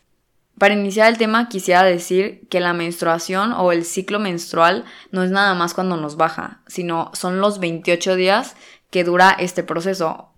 Para 0.58 0.74
iniciar 0.74 1.08
el 1.08 1.16
tema 1.16 1.48
quisiera 1.48 1.82
decir 1.82 2.46
que 2.50 2.60
la 2.60 2.74
menstruación 2.74 3.52
o 3.52 3.72
el 3.72 3.86
ciclo 3.86 4.18
menstrual 4.18 4.84
no 5.10 5.22
es 5.22 5.30
nada 5.30 5.54
más 5.54 5.72
cuando 5.72 5.96
nos 5.96 6.16
baja, 6.16 6.60
sino 6.66 7.10
son 7.14 7.40
los 7.40 7.60
28 7.60 8.16
días 8.16 8.56
que 8.90 9.02
dura 9.02 9.30
este 9.30 9.62
proceso, 9.62 10.34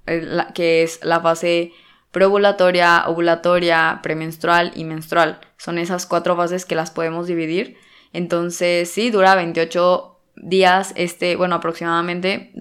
que 0.55 0.85
es 0.85 1.01
la 1.03 1.21
fase 1.21 1.73
preovulatoria, 2.13 3.05
ovulatoria, 3.09 3.99
premenstrual 4.03 4.71
y 4.77 4.85
menstrual. 4.85 5.41
Son 5.57 5.79
esas 5.79 6.07
cuatro 6.07 6.37
fases 6.37 6.67
que 6.67 6.77
las 6.77 6.93
podemos 6.93 7.27
dividir. 7.27 7.77
Entonces, 8.13 8.91
sí, 8.91 9.11
dura 9.11 9.35
28 9.35 10.12
días, 10.37 10.93
este, 10.97 11.37
bueno, 11.37 11.57
aproximadamente, 11.57 12.53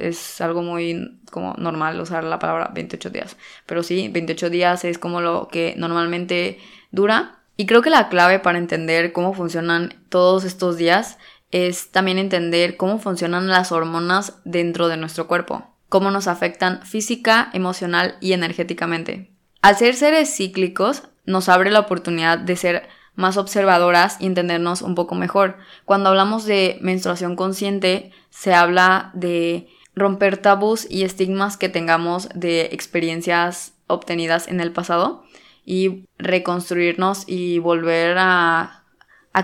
es 0.00 0.40
algo 0.40 0.62
muy 0.62 1.18
como 1.30 1.54
normal 1.54 2.00
usar 2.00 2.24
la 2.24 2.38
palabra 2.38 2.70
28 2.74 3.10
días, 3.10 3.36
pero 3.66 3.82
sí, 3.82 4.08
28 4.08 4.50
días 4.50 4.84
es 4.84 4.98
como 4.98 5.20
lo 5.20 5.48
que 5.48 5.74
normalmente 5.76 6.58
dura. 6.90 7.40
Y 7.56 7.66
creo 7.66 7.82
que 7.82 7.90
la 7.90 8.08
clave 8.08 8.40
para 8.40 8.58
entender 8.58 9.12
cómo 9.12 9.32
funcionan 9.32 9.94
todos 10.08 10.44
estos 10.44 10.76
días 10.76 11.18
es 11.52 11.92
también 11.92 12.18
entender 12.18 12.76
cómo 12.76 12.98
funcionan 12.98 13.46
las 13.46 13.70
hormonas 13.70 14.40
dentro 14.44 14.88
de 14.88 14.96
nuestro 14.96 15.28
cuerpo, 15.28 15.64
cómo 15.88 16.10
nos 16.10 16.26
afectan 16.26 16.82
física, 16.82 17.50
emocional 17.52 18.16
y 18.20 18.32
energéticamente. 18.32 19.30
Al 19.62 19.76
ser 19.76 19.94
seres 19.94 20.34
cíclicos, 20.34 21.04
nos 21.26 21.48
abre 21.48 21.70
la 21.70 21.80
oportunidad 21.80 22.38
de 22.38 22.56
ser 22.56 22.88
más 23.14 23.36
observadoras 23.36 24.16
y 24.20 24.26
entendernos 24.26 24.82
un 24.82 24.94
poco 24.94 25.14
mejor. 25.14 25.56
Cuando 25.84 26.08
hablamos 26.08 26.44
de 26.44 26.78
menstruación 26.80 27.36
consciente, 27.36 28.12
se 28.30 28.54
habla 28.54 29.10
de 29.14 29.68
romper 29.94 30.38
tabús 30.38 30.86
y 30.90 31.04
estigmas 31.04 31.56
que 31.56 31.68
tengamos 31.68 32.28
de 32.34 32.62
experiencias 32.72 33.74
obtenidas 33.86 34.48
en 34.48 34.60
el 34.60 34.72
pasado 34.72 35.24
y 35.64 36.06
reconstruirnos 36.18 37.24
y 37.26 37.58
volver 37.58 38.16
a, 38.18 38.80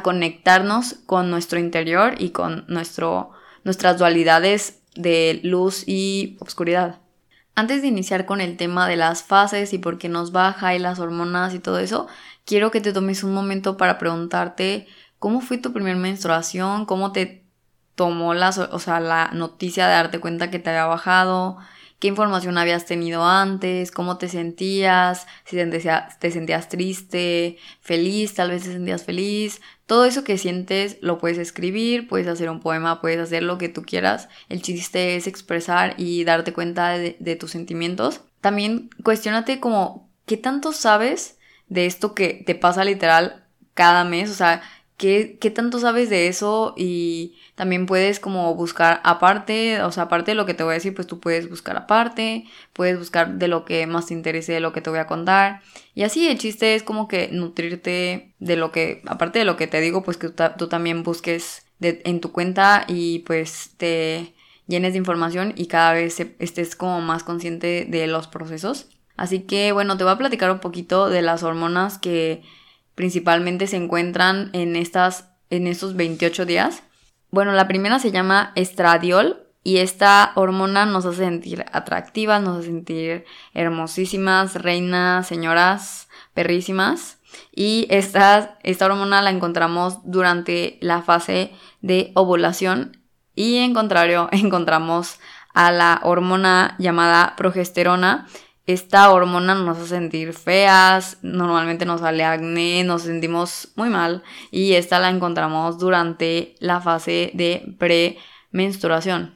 conectarnos 0.03 0.95
con 1.07 1.31
nuestro 1.31 1.59
interior 1.59 2.15
y 2.19 2.31
con 2.31 2.65
nuestro, 2.69 3.31
nuestras 3.65 3.99
dualidades 3.99 4.83
de 4.95 5.41
luz 5.43 5.83
y 5.87 6.37
oscuridad. 6.39 7.01
Antes 7.61 7.83
de 7.83 7.89
iniciar 7.89 8.25
con 8.25 8.41
el 8.41 8.57
tema 8.57 8.89
de 8.89 8.97
las 8.97 9.23
fases 9.23 9.75
y 9.75 9.79
por 9.79 9.99
qué 9.99 10.09
nos 10.09 10.33
baja 10.33 10.75
y 10.75 10.79
las 10.79 10.99
hormonas 10.99 11.53
y 11.53 11.59
todo 11.59 11.79
eso, 11.79 12.07
quiero 12.47 12.71
que 12.71 12.81
te 12.81 12.95
tomes 12.95 13.23
un 13.23 13.35
momento 13.35 13.77
para 13.77 13.99
preguntarte 13.99 14.87
cómo 15.19 15.43
fue 15.43 15.59
tu 15.59 15.75
primera 15.75 15.99
menstruación, 15.99 16.87
cómo 16.87 17.13
te 17.13 17.45
tomó 17.97 18.33
la, 18.33 18.49
o 18.49 18.79
sea, 18.79 18.99
la 18.99 19.29
noticia 19.35 19.87
de 19.87 19.93
darte 19.93 20.21
cuenta 20.21 20.51
que 20.51 20.59
te 20.59 20.71
había 20.71 20.87
bajado, 20.87 21.59
qué 22.01 22.09
información 22.09 22.57
habías 22.57 22.87
tenido 22.87 23.25
antes, 23.25 23.91
cómo 23.91 24.17
te 24.17 24.29
sentías, 24.29 25.27
si 25.45 25.57
te, 25.57 26.31
sentías 26.31 26.69
triste, 26.71 27.59
feliz, 27.83 28.35
tal 28.35 28.51
vez 28.51 28.65
te 28.65 28.73
sentías 28.73 29.05
feliz. 29.05 29.61
Todo 29.85 30.07
eso 30.07 30.25
que 30.25 30.39
sientes 30.39 30.97
lo 31.03 31.19
puedes 31.19 31.37
escribir, 31.37 32.09
puedes 32.09 32.27
hacer 32.27 32.49
un 32.49 32.61
poema, 32.61 33.03
puedes 33.03 33.21
hacer 33.21 33.43
lo 33.43 33.59
que 33.59 33.69
tú 33.69 33.83
quieras. 33.83 34.31
El 34.49 34.63
chiste 34.63 35.17
es 35.17 35.27
expresar 35.27 35.95
y 35.99 36.25
darte 36.25 36.55
cuenta 36.55 36.97
de, 36.97 37.37
tus 37.39 37.51
sentimientos. 37.51 38.23
También 38.41 38.89
cuestionate 39.05 39.61
como 39.61 40.09
qué 40.25 40.39
tanto 40.39 40.73
sabes 40.73 41.39
de 41.69 41.85
esto 41.85 42.15
que 42.15 42.43
te 42.47 42.55
pasa 42.55 42.83
literal 42.83 43.45
cada 43.75 44.05
mes, 44.05 44.31
o 44.31 44.35
sea, 44.35 44.63
¿Qué, 45.01 45.39
¿qué, 45.41 45.51
tanto 45.51 45.79
sabes 45.79 46.11
de 46.11 46.29
eso? 46.29 46.75
Y 46.77 47.39
también 47.55 47.87
puedes 47.87 48.21
como 48.21 48.55
buscar 48.55 49.01
aparte, 49.03 49.81
o 49.81 49.91
sea, 49.93 50.03
aparte 50.03 50.33
de 50.33 50.35
lo 50.35 50.45
que 50.45 50.53
te 50.53 50.63
voy 50.63 50.73
a 50.73 50.75
decir, 50.75 50.95
pues 50.95 51.07
tú 51.07 51.21
puedes 51.21 51.49
buscar 51.49 51.75
aparte, 51.79 52.45
puedes 52.75 52.99
buscar 52.99 53.39
de 53.39 53.49
lo 53.49 53.65
que 53.65 53.87
más 53.87 54.09
te 54.09 54.13
interese, 54.13 54.53
de 54.53 54.61
lo 54.61 54.75
que 54.75 54.83
te 54.83 54.91
voy 54.91 54.99
a 54.99 55.07
contar. 55.07 55.63
Y 55.95 56.03
así 56.03 56.29
el 56.29 56.37
chiste 56.37 56.75
es 56.75 56.83
como 56.83 57.09
que 57.09 57.31
nutrirte 57.33 58.35
de 58.41 58.57
lo 58.57 58.73
que, 58.73 59.01
aparte 59.07 59.39
de 59.39 59.47
lo 59.47 59.57
que 59.57 59.67
te 59.67 59.81
digo, 59.81 60.03
pues 60.03 60.19
que 60.19 60.29
tú, 60.29 60.69
también 60.69 61.03
busques 61.03 61.65
en 61.81 62.21
tu 62.21 62.31
cuenta 62.31 62.85
y 62.87 63.21
pues 63.21 63.71
te 63.79 64.35
llenes 64.67 64.93
de 64.93 64.99
información 64.99 65.55
y 65.57 65.69
cada 65.69 65.95
vez 65.95 66.21
estés 66.21 66.77
como 66.77 67.01
más 67.01 67.25
consciente 67.25 67.87
de 67.89 68.07
los 68.07 68.27
procesos. 68.27 68.87
Así 69.17 69.41
que 69.41 69.73
bueno, 69.73 69.97
te 69.97 70.05
voy 70.05 70.13
a 70.13 70.19
platicar 70.19 70.51
un 70.51 70.61
poquito 70.61 71.09
de 71.09 71.23
las 71.23 71.43
hormonas 71.43 71.97
que 71.97 72.43
principalmente 73.01 73.67
se 73.67 73.77
encuentran 73.77 74.51
en, 74.53 74.77
estas, 74.77 75.31
en 75.49 75.67
estos 75.67 75.97
28 75.97 76.45
días. 76.45 76.83
Bueno, 77.31 77.53
la 77.53 77.67
primera 77.67 77.99
se 77.99 78.11
llama 78.11 78.53
estradiol 78.57 79.47
y 79.65 79.79
esta 79.79 80.33
hormona 80.35 80.85
nos 80.85 81.07
hace 81.07 81.25
sentir 81.25 81.65
atractivas, 81.73 82.43
nos 82.43 82.59
hace 82.59 82.67
sentir 82.67 83.25
hermosísimas, 83.55 84.55
reinas, 84.55 85.27
señoras, 85.27 86.11
perrísimas. 86.35 87.17
Y 87.57 87.87
esta, 87.89 88.59
esta 88.65 88.85
hormona 88.85 89.23
la 89.23 89.31
encontramos 89.31 90.01
durante 90.05 90.77
la 90.83 91.01
fase 91.01 91.53
de 91.81 92.13
ovulación 92.15 92.99
y 93.35 93.57
en 93.57 93.73
contrario 93.73 94.29
encontramos 94.33 95.21
a 95.55 95.73
la 95.73 96.01
hormona 96.03 96.77
llamada 96.79 97.33
progesterona 97.39 98.27
esta 98.73 99.11
hormona 99.11 99.55
nos 99.55 99.79
hace 99.79 99.89
sentir 99.89 100.33
feas, 100.33 101.19
normalmente 101.23 101.85
nos 101.85 102.01
sale 102.01 102.25
acné, 102.25 102.85
nos 102.85 103.03
sentimos 103.03 103.73
muy 103.77 103.89
mal 103.89 104.23
y 104.51 104.75
esta 104.75 104.99
la 104.99 105.11
encontramos 105.11 105.79
durante 105.79 106.55
la 106.59 106.81
fase 106.81 107.31
de 107.35 107.75
premenstruación. 107.79 109.35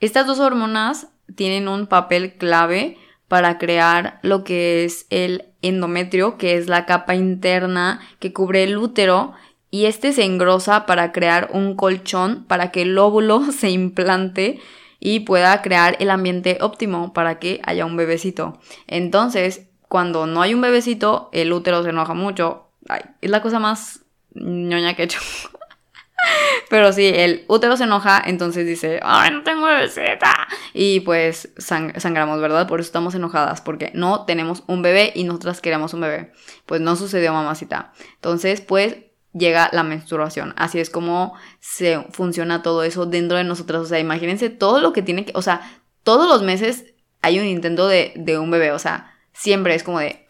Estas 0.00 0.26
dos 0.26 0.38
hormonas 0.38 1.08
tienen 1.34 1.68
un 1.68 1.86
papel 1.86 2.34
clave 2.34 2.98
para 3.28 3.58
crear 3.58 4.18
lo 4.22 4.44
que 4.44 4.84
es 4.84 5.06
el 5.10 5.46
endometrio, 5.62 6.38
que 6.38 6.56
es 6.56 6.68
la 6.68 6.86
capa 6.86 7.14
interna 7.14 8.00
que 8.20 8.32
cubre 8.32 8.64
el 8.64 8.78
útero 8.78 9.34
y 9.70 9.84
este 9.84 10.12
se 10.12 10.24
engrosa 10.24 10.86
para 10.86 11.12
crear 11.12 11.50
un 11.52 11.76
colchón 11.76 12.44
para 12.44 12.70
que 12.70 12.82
el 12.82 12.96
óvulo 12.96 13.52
se 13.52 13.70
implante 13.70 14.60
y 15.00 15.20
pueda 15.20 15.62
crear 15.62 15.96
el 16.00 16.10
ambiente 16.10 16.58
óptimo 16.60 17.12
para 17.12 17.38
que 17.38 17.60
haya 17.64 17.86
un 17.86 17.96
bebecito. 17.96 18.58
Entonces, 18.86 19.68
cuando 19.88 20.26
no 20.26 20.42
hay 20.42 20.54
un 20.54 20.60
bebecito, 20.60 21.30
el 21.32 21.52
útero 21.52 21.82
se 21.82 21.90
enoja 21.90 22.14
mucho. 22.14 22.70
es 23.20 23.30
la 23.30 23.42
cosa 23.42 23.58
más 23.58 24.04
ñoña 24.34 24.94
que 24.94 25.02
he 25.02 25.04
hecho. 25.06 25.20
Pero 26.68 26.92
sí, 26.92 27.06
el 27.06 27.44
útero 27.48 27.76
se 27.76 27.84
enoja, 27.84 28.22
entonces 28.24 28.66
dice, 28.66 29.00
¡ay, 29.02 29.30
no 29.30 29.42
tengo 29.42 29.66
bebecita! 29.66 30.48
Y 30.74 31.00
pues 31.00 31.50
sangramos, 31.56 32.40
¿verdad? 32.40 32.66
Por 32.66 32.80
eso 32.80 32.88
estamos 32.88 33.14
enojadas, 33.14 33.60
porque 33.60 33.90
no 33.94 34.24
tenemos 34.26 34.64
un 34.66 34.82
bebé 34.82 35.12
y 35.14 35.24
nosotras 35.24 35.60
queremos 35.60 35.94
un 35.94 36.02
bebé. 36.02 36.32
Pues 36.66 36.80
no 36.80 36.96
sucedió, 36.96 37.32
mamacita. 37.32 37.92
Entonces, 38.16 38.60
pues 38.60 38.96
llega 39.38 39.70
la 39.72 39.82
menstruación. 39.82 40.54
Así 40.56 40.80
es 40.80 40.90
como 40.90 41.34
se 41.60 42.04
funciona 42.10 42.62
todo 42.62 42.82
eso 42.82 43.06
dentro 43.06 43.36
de 43.36 43.44
nosotras. 43.44 43.82
O 43.82 43.86
sea, 43.86 43.98
imagínense 43.98 44.50
todo 44.50 44.80
lo 44.80 44.92
que 44.92 45.02
tiene 45.02 45.24
que, 45.24 45.32
o 45.34 45.42
sea, 45.42 45.80
todos 46.02 46.28
los 46.28 46.42
meses 46.42 46.84
hay 47.22 47.38
un 47.38 47.46
intento 47.46 47.88
de, 47.88 48.12
de 48.16 48.38
un 48.38 48.50
bebé. 48.50 48.72
O 48.72 48.78
sea, 48.78 49.14
siempre 49.32 49.74
es 49.74 49.82
como 49.82 50.00
de, 50.00 50.26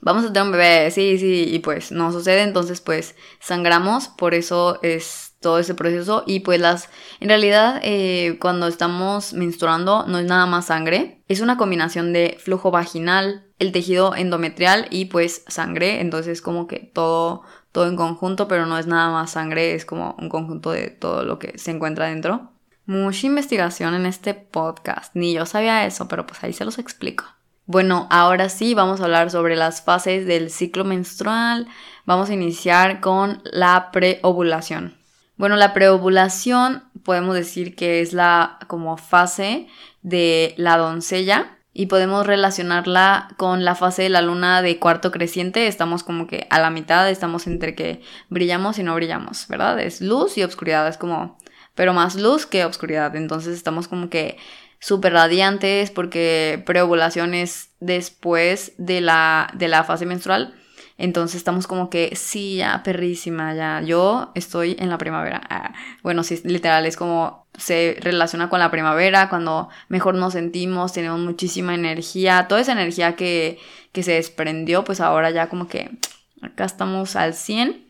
vamos 0.00 0.24
a 0.24 0.32
tener 0.32 0.42
un 0.42 0.52
bebé, 0.52 0.90
sí, 0.90 1.18
sí, 1.18 1.46
y 1.52 1.58
pues 1.60 1.92
no 1.92 2.12
sucede. 2.12 2.42
Entonces, 2.42 2.80
pues 2.80 3.14
sangramos, 3.40 4.08
por 4.08 4.34
eso 4.34 4.78
es 4.82 5.32
todo 5.42 5.58
ese 5.58 5.74
proceso 5.74 6.24
y 6.26 6.40
pues 6.40 6.58
las 6.58 6.88
en 7.20 7.28
realidad 7.28 7.80
eh, 7.82 8.38
cuando 8.40 8.68
estamos 8.68 9.34
menstruando 9.34 10.06
no 10.06 10.18
es 10.18 10.24
nada 10.24 10.46
más 10.46 10.66
sangre 10.66 11.22
es 11.28 11.40
una 11.40 11.58
combinación 11.58 12.14
de 12.14 12.38
flujo 12.40 12.70
vaginal 12.70 13.44
el 13.58 13.72
tejido 13.72 14.14
endometrial 14.14 14.86
y 14.88 15.06
pues 15.06 15.44
sangre 15.48 16.00
entonces 16.00 16.40
como 16.40 16.66
que 16.66 16.78
todo 16.78 17.42
todo 17.72 17.88
en 17.88 17.96
conjunto, 17.96 18.46
pero 18.48 18.66
no 18.66 18.78
es 18.78 18.86
nada 18.86 19.10
más 19.10 19.32
sangre, 19.32 19.74
es 19.74 19.84
como 19.84 20.14
un 20.18 20.28
conjunto 20.28 20.70
de 20.70 20.88
todo 20.88 21.24
lo 21.24 21.38
que 21.38 21.58
se 21.58 21.70
encuentra 21.70 22.06
dentro. 22.06 22.52
Mucha 22.84 23.26
investigación 23.26 23.94
en 23.94 24.06
este 24.06 24.34
podcast, 24.34 25.14
ni 25.14 25.32
yo 25.32 25.46
sabía 25.46 25.86
eso, 25.86 26.08
pero 26.08 26.26
pues 26.26 26.42
ahí 26.44 26.52
se 26.52 26.64
los 26.64 26.78
explico. 26.78 27.24
Bueno, 27.66 28.08
ahora 28.10 28.48
sí 28.48 28.74
vamos 28.74 29.00
a 29.00 29.04
hablar 29.04 29.30
sobre 29.30 29.56
las 29.56 29.82
fases 29.82 30.26
del 30.26 30.50
ciclo 30.50 30.84
menstrual. 30.84 31.68
Vamos 32.04 32.28
a 32.28 32.34
iniciar 32.34 33.00
con 33.00 33.40
la 33.44 33.90
preovulación. 33.92 34.98
Bueno, 35.36 35.56
la 35.56 35.72
preovulación 35.72 36.84
podemos 37.04 37.34
decir 37.34 37.74
que 37.74 38.00
es 38.00 38.12
la 38.12 38.58
como 38.66 38.96
fase 38.96 39.68
de 40.02 40.54
la 40.56 40.76
doncella 40.76 41.56
y 41.74 41.86
podemos 41.86 42.26
relacionarla 42.26 43.28
con 43.36 43.64
la 43.64 43.74
fase 43.74 44.02
de 44.02 44.08
la 44.10 44.22
luna 44.22 44.60
de 44.62 44.78
cuarto 44.78 45.10
creciente. 45.10 45.66
Estamos 45.66 46.02
como 46.02 46.26
que 46.26 46.46
a 46.50 46.60
la 46.60 46.70
mitad, 46.70 47.08
estamos 47.08 47.46
entre 47.46 47.74
que 47.74 48.02
brillamos 48.28 48.78
y 48.78 48.82
no 48.82 48.94
brillamos, 48.94 49.48
¿verdad? 49.48 49.80
Es 49.80 50.00
luz 50.00 50.36
y 50.36 50.42
obscuridad, 50.42 50.86
es 50.88 50.98
como, 50.98 51.38
pero 51.74 51.94
más 51.94 52.16
luz 52.16 52.46
que 52.46 52.64
obscuridad. 52.64 53.16
Entonces 53.16 53.56
estamos 53.56 53.88
como 53.88 54.10
que 54.10 54.36
súper 54.80 55.14
radiantes 55.14 55.90
porque 55.90 56.62
preovulación 56.66 57.32
es 57.34 57.70
después 57.80 58.72
de 58.76 59.00
la, 59.00 59.50
de 59.54 59.68
la 59.68 59.84
fase 59.84 60.04
menstrual. 60.04 60.54
Entonces 60.98 61.36
estamos 61.36 61.66
como 61.66 61.88
que, 61.88 62.14
sí, 62.14 62.56
ya, 62.58 62.82
perrísima, 62.82 63.54
ya, 63.54 63.80
yo 63.80 64.30
estoy 64.34 64.76
en 64.78 64.90
la 64.90 64.98
primavera. 64.98 65.40
Ah, 65.48 65.72
bueno, 66.02 66.22
sí, 66.22 66.40
literal, 66.44 66.84
es 66.84 66.96
como 66.96 67.41
se 67.56 67.96
relaciona 68.00 68.48
con 68.48 68.60
la 68.60 68.70
primavera, 68.70 69.28
cuando 69.28 69.68
mejor 69.88 70.14
nos 70.14 70.32
sentimos, 70.32 70.92
tenemos 70.92 71.20
muchísima 71.20 71.74
energía, 71.74 72.46
toda 72.48 72.60
esa 72.60 72.72
energía 72.72 73.14
que, 73.14 73.58
que 73.92 74.02
se 74.02 74.12
desprendió, 74.12 74.84
pues 74.84 75.00
ahora 75.00 75.30
ya 75.30 75.48
como 75.48 75.68
que 75.68 75.90
acá 76.40 76.64
estamos 76.64 77.14
al 77.16 77.34
100 77.34 77.84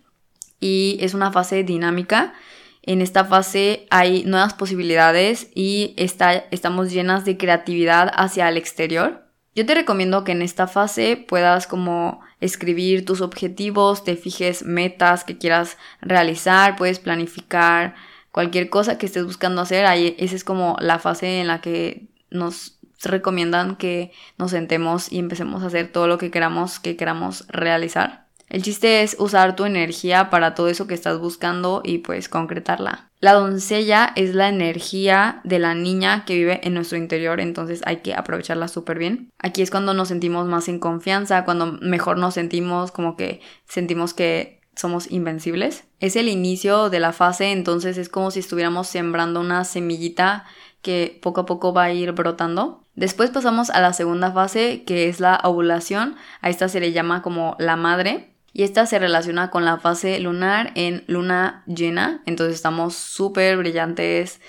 y 0.60 0.98
es 1.00 1.14
una 1.14 1.32
fase 1.32 1.62
dinámica. 1.64 2.34
En 2.82 3.00
esta 3.00 3.24
fase 3.24 3.86
hay 3.90 4.24
nuevas 4.24 4.54
posibilidades 4.54 5.48
y 5.54 5.94
está, 5.96 6.32
estamos 6.50 6.90
llenas 6.90 7.24
de 7.24 7.36
creatividad 7.36 8.10
hacia 8.14 8.48
el 8.48 8.56
exterior. 8.56 9.22
Yo 9.54 9.66
te 9.66 9.74
recomiendo 9.74 10.24
que 10.24 10.32
en 10.32 10.42
esta 10.42 10.66
fase 10.66 11.16
puedas 11.16 11.66
como 11.66 12.20
escribir 12.40 13.04
tus 13.04 13.20
objetivos, 13.20 14.02
te 14.02 14.16
fijes 14.16 14.64
metas 14.64 15.24
que 15.24 15.38
quieras 15.38 15.76
realizar, 16.00 16.74
puedes 16.74 16.98
planificar 16.98 17.94
cualquier 18.32 18.70
cosa 18.70 18.98
que 18.98 19.06
estés 19.06 19.24
buscando 19.24 19.62
hacer. 19.62 19.86
Ahí, 19.86 20.16
esa 20.18 20.34
es 20.34 20.44
como 20.44 20.76
la 20.80 20.98
fase 20.98 21.40
en 21.40 21.46
la 21.46 21.60
que 21.60 22.08
nos 22.30 22.78
recomiendan 23.04 23.76
que 23.76 24.12
nos 24.38 24.50
sentemos 24.52 25.12
y 25.12 25.18
empecemos 25.18 25.62
a 25.62 25.66
hacer 25.66 25.90
todo 25.92 26.06
lo 26.06 26.18
que 26.18 26.30
queramos 26.30 26.80
que 26.80 26.96
queramos 26.96 27.46
realizar. 27.48 28.22
El 28.48 28.62
chiste 28.62 29.02
es 29.02 29.16
usar 29.18 29.56
tu 29.56 29.64
energía 29.64 30.28
para 30.28 30.54
todo 30.54 30.68
eso 30.68 30.86
que 30.86 30.92
estás 30.92 31.18
buscando 31.18 31.80
y 31.82 31.98
pues 31.98 32.28
concretarla. 32.28 33.10
La 33.18 33.32
doncella 33.32 34.12
es 34.14 34.34
la 34.34 34.50
energía 34.50 35.40
de 35.42 35.58
la 35.58 35.74
niña 35.74 36.26
que 36.26 36.34
vive 36.34 36.60
en 36.62 36.74
nuestro 36.74 36.98
interior, 36.98 37.40
entonces 37.40 37.80
hay 37.86 37.98
que 37.98 38.12
aprovecharla 38.12 38.68
súper 38.68 38.98
bien. 38.98 39.30
Aquí 39.38 39.62
es 39.62 39.70
cuando 39.70 39.94
nos 39.94 40.08
sentimos 40.08 40.46
más 40.48 40.68
en 40.68 40.80
confianza, 40.80 41.46
cuando 41.46 41.78
mejor 41.80 42.18
nos 42.18 42.34
sentimos, 42.34 42.92
como 42.92 43.16
que 43.16 43.40
sentimos 43.66 44.12
que 44.12 44.60
somos 44.76 45.10
invencibles. 45.10 45.84
Es 46.02 46.16
el 46.16 46.28
inicio 46.28 46.90
de 46.90 46.98
la 46.98 47.12
fase, 47.12 47.52
entonces 47.52 47.96
es 47.96 48.08
como 48.08 48.32
si 48.32 48.40
estuviéramos 48.40 48.88
sembrando 48.88 49.38
una 49.38 49.62
semillita 49.62 50.44
que 50.82 51.20
poco 51.22 51.42
a 51.42 51.46
poco 51.46 51.72
va 51.72 51.84
a 51.84 51.92
ir 51.92 52.10
brotando. 52.10 52.82
Después 52.96 53.30
pasamos 53.30 53.70
a 53.70 53.80
la 53.80 53.92
segunda 53.92 54.32
fase, 54.32 54.82
que 54.84 55.08
es 55.08 55.20
la 55.20 55.40
ovulación. 55.44 56.16
A 56.40 56.50
esta 56.50 56.68
se 56.68 56.80
le 56.80 56.90
llama 56.90 57.22
como 57.22 57.54
la 57.60 57.76
madre 57.76 58.34
y 58.52 58.64
esta 58.64 58.84
se 58.84 58.98
relaciona 58.98 59.50
con 59.50 59.64
la 59.64 59.78
fase 59.78 60.18
lunar 60.18 60.72
en 60.74 61.04
luna 61.06 61.62
llena. 61.68 62.20
Entonces 62.26 62.56
estamos 62.56 62.96
súper 62.96 63.56
brillantes, 63.56 64.40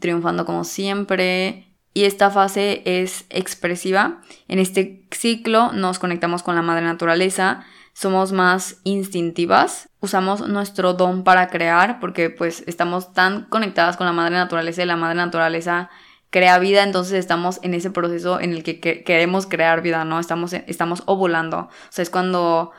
triunfando 0.00 0.44
como 0.44 0.64
siempre. 0.64 1.68
Y 1.94 2.02
esta 2.02 2.30
fase 2.30 2.82
es 2.84 3.26
expresiva. 3.30 4.22
En 4.48 4.58
este 4.58 5.06
ciclo 5.12 5.70
nos 5.70 6.00
conectamos 6.00 6.42
con 6.42 6.56
la 6.56 6.62
madre 6.62 6.84
naturaleza. 6.84 7.64
Somos 8.00 8.32
más 8.32 8.78
instintivas. 8.84 9.90
Usamos 10.00 10.48
nuestro 10.48 10.94
don 10.94 11.22
para 11.22 11.48
crear 11.48 12.00
porque 12.00 12.30
pues 12.30 12.64
estamos 12.66 13.12
tan 13.12 13.44
conectadas 13.50 13.98
con 13.98 14.06
la 14.06 14.14
madre 14.14 14.36
naturaleza 14.36 14.82
y 14.82 14.86
la 14.86 14.96
madre 14.96 15.16
naturaleza 15.16 15.90
crea 16.30 16.58
vida, 16.58 16.82
entonces 16.82 17.18
estamos 17.18 17.60
en 17.62 17.74
ese 17.74 17.90
proceso 17.90 18.40
en 18.40 18.54
el 18.54 18.62
que, 18.62 18.80
queremos 18.80 19.46
crear 19.46 19.82
vida, 19.82 20.06
¿no? 20.06 20.18
Estamos, 20.18 20.54
estamos 20.54 21.02
ovulando. 21.04 21.58
O 21.58 21.68
sea, 21.90 22.02
es 22.02 22.08
cuando 22.08 22.72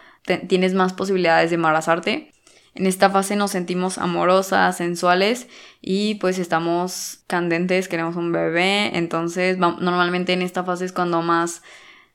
tienes 0.48 0.74
más 0.74 0.94
posibilidades 0.94 1.52
de 1.52 1.58
embarazarte. 1.58 2.32
En 2.74 2.88
esta 2.88 3.12
fase 3.12 3.36
nos 3.36 3.52
sentimos 3.52 4.00
amorosas, 4.00 4.76
sensuales 4.76 5.48
y 5.82 6.16
pues 6.16 6.40
estamos 6.40 7.20
candentes, 7.28 7.88
queremos 7.88 8.16
un 8.16 8.32
bebé. 8.32 8.98
Entonces 8.98 9.60
normalmente 9.60 10.34
en 10.34 10.42
esta 10.42 10.64
fase 10.64 10.86
es 10.86 10.94
cuando 10.94 11.22
más 11.22 11.62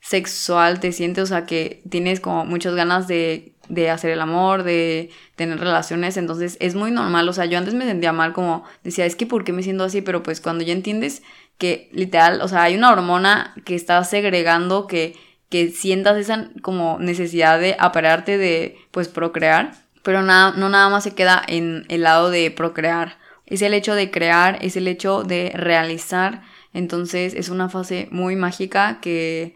sexual 0.09 0.79
te 0.79 0.93
sientes, 0.93 1.25
o 1.25 1.27
sea 1.27 1.47
que 1.47 1.83
tienes 1.89 2.21
como 2.21 2.45
muchas 2.45 2.77
ganas 2.77 3.09
de, 3.09 3.53
de 3.69 3.91
hacer 3.91 4.13
el 4.13 4.21
amor, 4.21 4.63
de 4.63 5.11
tener 5.35 5.59
relaciones. 5.59 6.17
Entonces 6.17 6.57
es 6.61 6.77
muy 6.77 6.93
normal, 6.93 7.29
o 7.29 7.33
sea 7.33 7.47
yo 7.47 7.59
antes 7.59 7.75
me 7.75 7.85
sentía 7.87 8.13
mal 8.13 8.33
como 8.33 8.65
decía, 8.85 9.05
es 9.05 9.17
que 9.17 9.27
¿por 9.27 9.43
qué 9.43 9.53
me 9.53 9.65
siento 9.65 9.83
así? 9.83 10.03
Pero 10.03 10.23
pues 10.23 10.41
cuando 10.41 10.63
ya 10.63 10.73
entiendes 10.73 11.23
que 11.59 11.89
literal, 11.93 12.41
o 12.41 12.47
sea 12.47 12.63
hay 12.63 12.77
una 12.77 12.93
hormona 12.93 13.53
que 13.65 13.75
está 13.75 14.03
segregando 14.05 14.87
que 14.87 15.17
que 15.49 15.71
sientas 15.71 16.17
esa 16.17 16.51
como 16.63 16.99
necesidad 17.01 17.59
de 17.61 17.77
apararte 17.79 18.37
de 18.37 18.79
pues 18.91 19.09
procrear, 19.09 19.75
pero 20.03 20.23
nada, 20.23 20.53
no 20.57 20.69
nada 20.69 20.89
más 20.89 21.05
se 21.05 21.15
queda 21.15 21.43
en 21.47 21.85
el 21.89 22.03
lado 22.03 22.31
de 22.31 22.51
procrear, 22.51 23.19
es 23.47 23.63
el 23.63 23.75
hecho 23.75 23.95
de 23.95 24.11
crear, 24.11 24.59
es 24.61 24.77
el 24.77 24.89
hecho 24.89 25.23
de 25.23 25.53
realizar, 25.55 26.43
entonces 26.73 27.35
es 27.35 27.49
una 27.49 27.69
fase 27.69 28.09
muy 28.11 28.35
mágica 28.35 28.99
que 29.01 29.55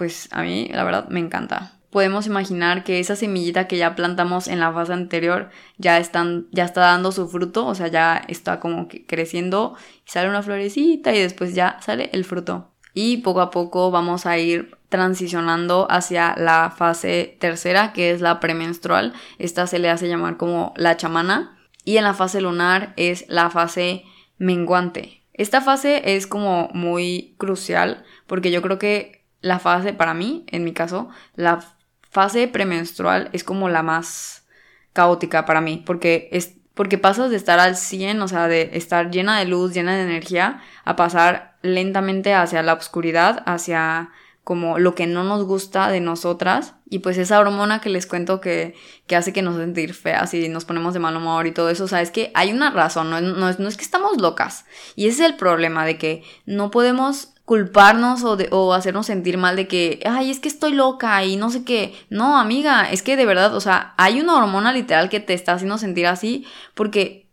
pues 0.00 0.30
a 0.32 0.40
mí 0.40 0.70
la 0.72 0.82
verdad 0.82 1.08
me 1.10 1.20
encanta. 1.20 1.74
Podemos 1.90 2.26
imaginar 2.26 2.84
que 2.84 3.00
esa 3.00 3.16
semillita 3.16 3.68
que 3.68 3.76
ya 3.76 3.94
plantamos 3.94 4.48
en 4.48 4.58
la 4.58 4.72
fase 4.72 4.94
anterior 4.94 5.50
ya, 5.76 5.98
están, 5.98 6.46
ya 6.52 6.64
está 6.64 6.80
dando 6.80 7.12
su 7.12 7.28
fruto, 7.28 7.66
o 7.66 7.74
sea, 7.74 7.88
ya 7.88 8.22
está 8.26 8.60
como 8.60 8.88
que 8.88 9.04
creciendo 9.04 9.76
y 10.06 10.10
sale 10.10 10.30
una 10.30 10.42
florecita 10.42 11.14
y 11.14 11.20
después 11.20 11.54
ya 11.54 11.76
sale 11.82 12.08
el 12.14 12.24
fruto. 12.24 12.70
Y 12.94 13.18
poco 13.18 13.42
a 13.42 13.50
poco 13.50 13.90
vamos 13.90 14.24
a 14.24 14.38
ir 14.38 14.74
transicionando 14.88 15.86
hacia 15.90 16.34
la 16.38 16.72
fase 16.74 17.36
tercera, 17.38 17.92
que 17.92 18.12
es 18.12 18.22
la 18.22 18.40
premenstrual. 18.40 19.12
Esta 19.38 19.66
se 19.66 19.80
le 19.80 19.90
hace 19.90 20.08
llamar 20.08 20.38
como 20.38 20.72
la 20.78 20.96
chamana. 20.96 21.58
Y 21.84 21.98
en 21.98 22.04
la 22.04 22.14
fase 22.14 22.40
lunar 22.40 22.94
es 22.96 23.26
la 23.28 23.50
fase 23.50 24.04
menguante. 24.38 25.20
Esta 25.34 25.60
fase 25.60 26.16
es 26.16 26.26
como 26.26 26.70
muy 26.72 27.34
crucial 27.36 28.02
porque 28.26 28.50
yo 28.50 28.62
creo 28.62 28.78
que 28.78 29.19
la 29.40 29.58
fase, 29.58 29.92
para 29.92 30.14
mí, 30.14 30.44
en 30.48 30.64
mi 30.64 30.72
caso, 30.72 31.08
la 31.34 31.64
fase 32.02 32.48
premenstrual 32.48 33.30
es 33.32 33.44
como 33.44 33.68
la 33.68 33.82
más 33.82 34.46
caótica 34.92 35.46
para 35.46 35.60
mí 35.60 35.82
porque 35.86 36.28
es 36.32 36.54
porque 36.74 36.98
pasas 36.98 37.30
de 37.30 37.36
estar 37.36 37.58
al 37.58 37.76
100, 37.76 38.22
o 38.22 38.28
sea, 38.28 38.48
de 38.48 38.70
estar 38.72 39.10
llena 39.10 39.38
de 39.38 39.44
luz, 39.44 39.74
llena 39.74 39.96
de 39.96 40.02
energía, 40.02 40.62
a 40.84 40.96
pasar 40.96 41.58
lentamente 41.60 42.32
hacia 42.32 42.62
la 42.62 42.72
oscuridad, 42.72 43.42
hacia 43.44 44.10
como 44.44 44.78
lo 44.78 44.94
que 44.94 45.06
no 45.06 45.22
nos 45.22 45.44
gusta 45.44 45.90
de 45.90 46.00
nosotras 46.00 46.74
y 46.88 47.00
pues 47.00 47.18
esa 47.18 47.38
hormona 47.38 47.80
que 47.80 47.90
les 47.90 48.06
cuento 48.06 48.40
que, 48.40 48.74
que 49.06 49.14
hace 49.14 49.32
que 49.32 49.42
nos 49.42 49.56
sentir 49.56 49.92
feas 49.92 50.32
y 50.32 50.48
nos 50.48 50.64
ponemos 50.64 50.94
de 50.94 51.00
mal 51.00 51.16
humor 51.16 51.46
y 51.46 51.52
todo 51.52 51.68
eso, 51.68 51.84
o 51.84 51.88
sea, 51.88 52.00
es 52.00 52.10
que 52.10 52.30
hay 52.34 52.50
una 52.50 52.70
razón, 52.70 53.10
no, 53.10 53.20
no, 53.20 53.52
no 53.52 53.68
es 53.68 53.76
que 53.76 53.84
estamos 53.84 54.18
locas 54.18 54.64
y 54.96 55.06
ese 55.06 55.24
es 55.24 55.30
el 55.30 55.36
problema 55.36 55.84
de 55.84 55.98
que 55.98 56.24
no 56.46 56.70
podemos 56.70 57.34
culparnos 57.50 58.22
o, 58.22 58.36
de, 58.36 58.46
o 58.52 58.72
hacernos 58.74 59.06
sentir 59.06 59.36
mal 59.36 59.56
de 59.56 59.66
que, 59.66 59.98
ay, 60.04 60.30
es 60.30 60.38
que 60.38 60.46
estoy 60.46 60.72
loca 60.72 61.24
y 61.24 61.34
no 61.34 61.50
sé 61.50 61.64
qué. 61.64 61.98
No, 62.08 62.38
amiga, 62.38 62.88
es 62.88 63.02
que 63.02 63.16
de 63.16 63.26
verdad, 63.26 63.56
o 63.56 63.60
sea, 63.60 63.92
hay 63.96 64.20
una 64.20 64.36
hormona 64.36 64.72
literal 64.72 65.08
que 65.08 65.18
te 65.18 65.34
está 65.34 65.54
haciendo 65.54 65.76
sentir 65.76 66.06
así 66.06 66.46
porque 66.74 67.28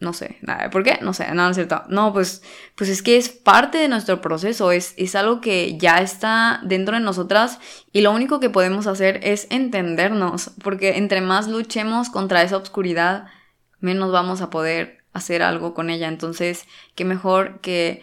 no 0.00 0.12
sé, 0.12 0.38
nada, 0.42 0.70
¿por 0.70 0.82
qué? 0.82 0.98
No 1.02 1.14
sé, 1.14 1.32
no, 1.34 1.48
es 1.48 1.54
cierto. 1.54 1.84
No, 1.88 2.12
pues, 2.12 2.42
pues 2.74 2.90
es 2.90 3.00
que 3.00 3.16
es 3.16 3.28
parte 3.28 3.78
de 3.78 3.86
nuestro 3.86 4.20
proceso, 4.20 4.72
es, 4.72 4.92
es 4.96 5.14
algo 5.14 5.40
que 5.40 5.78
ya 5.78 5.98
está 5.98 6.58
dentro 6.64 6.96
de 6.96 7.02
nosotras 7.02 7.60
y 7.92 8.00
lo 8.00 8.10
único 8.10 8.40
que 8.40 8.50
podemos 8.50 8.88
hacer 8.88 9.20
es 9.22 9.46
entendernos, 9.50 10.50
porque 10.64 10.96
entre 10.98 11.20
más 11.20 11.46
luchemos 11.46 12.10
contra 12.10 12.42
esa 12.42 12.56
oscuridad, 12.56 13.26
menos 13.78 14.10
vamos 14.10 14.40
a 14.40 14.50
poder 14.50 15.04
hacer 15.12 15.44
algo 15.44 15.74
con 15.74 15.90
ella. 15.90 16.08
Entonces, 16.08 16.66
qué 16.96 17.04
mejor 17.04 17.60
que 17.60 18.02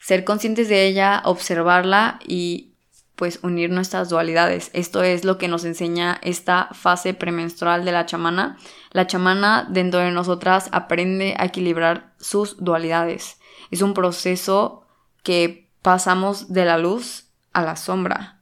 ser 0.00 0.24
conscientes 0.24 0.68
de 0.68 0.86
ella, 0.86 1.22
observarla 1.24 2.18
y 2.26 2.74
pues 3.18 3.40
unir 3.42 3.70
nuestras 3.70 4.08
dualidades. 4.08 4.70
Esto 4.74 5.02
es 5.02 5.24
lo 5.24 5.38
que 5.38 5.48
nos 5.48 5.64
enseña 5.64 6.20
esta 6.22 6.68
fase 6.72 7.14
premenstrual 7.14 7.84
de 7.84 7.90
la 7.90 8.06
chamana. 8.06 8.56
La 8.92 9.08
chamana 9.08 9.66
dentro 9.68 9.98
de 9.98 10.12
nosotras 10.12 10.68
aprende 10.70 11.34
a 11.36 11.46
equilibrar 11.46 12.14
sus 12.20 12.56
dualidades. 12.62 13.38
Es 13.72 13.82
un 13.82 13.92
proceso 13.92 14.86
que 15.24 15.68
pasamos 15.82 16.52
de 16.52 16.64
la 16.64 16.78
luz 16.78 17.26
a 17.52 17.62
la 17.62 17.74
sombra. 17.74 18.40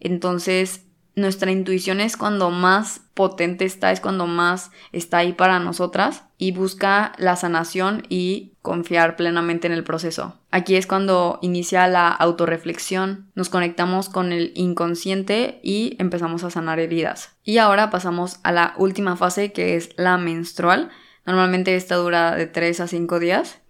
Entonces, 0.00 0.85
nuestra 1.16 1.50
intuición 1.50 2.00
es 2.00 2.18
cuando 2.18 2.50
más 2.50 3.00
potente 3.14 3.64
está, 3.64 3.90
es 3.90 4.00
cuando 4.00 4.26
más 4.26 4.70
está 4.92 5.18
ahí 5.18 5.32
para 5.32 5.58
nosotras 5.58 6.24
y 6.36 6.52
busca 6.52 7.12
la 7.16 7.36
sanación 7.36 8.02
y 8.10 8.52
confiar 8.60 9.16
plenamente 9.16 9.66
en 9.66 9.72
el 9.72 9.82
proceso. 9.82 10.38
Aquí 10.50 10.76
es 10.76 10.86
cuando 10.86 11.38
inicia 11.40 11.88
la 11.88 12.08
autorreflexión, 12.08 13.30
nos 13.34 13.48
conectamos 13.48 14.10
con 14.10 14.30
el 14.30 14.52
inconsciente 14.54 15.58
y 15.62 15.96
empezamos 15.98 16.44
a 16.44 16.50
sanar 16.50 16.78
heridas. 16.80 17.34
Y 17.42 17.56
ahora 17.58 17.88
pasamos 17.88 18.38
a 18.42 18.52
la 18.52 18.74
última 18.76 19.16
fase 19.16 19.52
que 19.52 19.76
es 19.76 19.90
la 19.96 20.18
menstrual. 20.18 20.90
Normalmente 21.24 21.76
esta 21.76 21.96
dura 21.96 22.36
de 22.36 22.46
3 22.46 22.80
a 22.80 22.88
5 22.88 23.18
días 23.20 23.62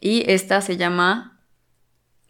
y 0.00 0.24
esta 0.30 0.62
se 0.62 0.78
llama 0.78 1.33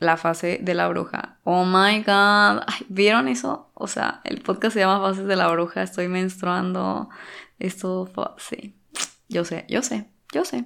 la 0.05 0.17
fase 0.17 0.59
de 0.63 0.75
la 0.75 0.89
bruja. 0.89 1.39
Oh 1.45 1.65
my 1.65 2.03
god. 2.03 2.63
¿Vieron 2.89 3.29
eso? 3.29 3.71
O 3.75 3.89
sea, 3.89 4.21
el 4.25 4.41
podcast 4.41 4.75
se 4.75 4.81
llama 4.81 5.01
Fases 5.01 5.27
de 5.27 5.37
la 5.37 5.49
bruja. 5.49 5.83
Estoy 5.83 6.09
menstruando. 6.09 7.09
Esto, 7.59 8.11
sí. 8.39 8.77
Yo 9.29 9.45
sé, 9.45 9.65
yo 9.69 9.83
sé, 9.83 10.09
yo 10.33 10.45
sé. 10.45 10.65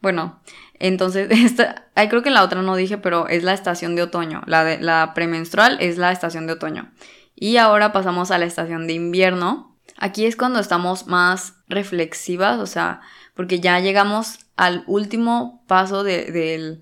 Bueno, 0.00 0.40
entonces, 0.78 1.28
esta, 1.30 1.86
creo 1.94 2.22
que 2.22 2.30
la 2.30 2.42
otra 2.42 2.62
no 2.62 2.76
dije, 2.76 2.98
pero 2.98 3.28
es 3.28 3.44
la 3.44 3.54
estación 3.54 3.94
de 3.96 4.02
otoño. 4.02 4.42
La, 4.46 4.64
de, 4.64 4.80
la 4.80 5.12
premenstrual 5.14 5.78
es 5.80 5.98
la 5.98 6.12
estación 6.12 6.46
de 6.46 6.54
otoño. 6.54 6.92
Y 7.34 7.56
ahora 7.56 7.92
pasamos 7.92 8.30
a 8.30 8.38
la 8.38 8.44
estación 8.44 8.86
de 8.86 8.94
invierno. 8.94 9.78
Aquí 9.96 10.26
es 10.26 10.36
cuando 10.36 10.58
estamos 10.58 11.06
más 11.06 11.54
reflexivas, 11.68 12.58
o 12.58 12.66
sea, 12.66 13.00
porque 13.34 13.60
ya 13.60 13.78
llegamos 13.80 14.40
al 14.56 14.84
último 14.86 15.64
paso 15.66 16.04
de, 16.04 16.78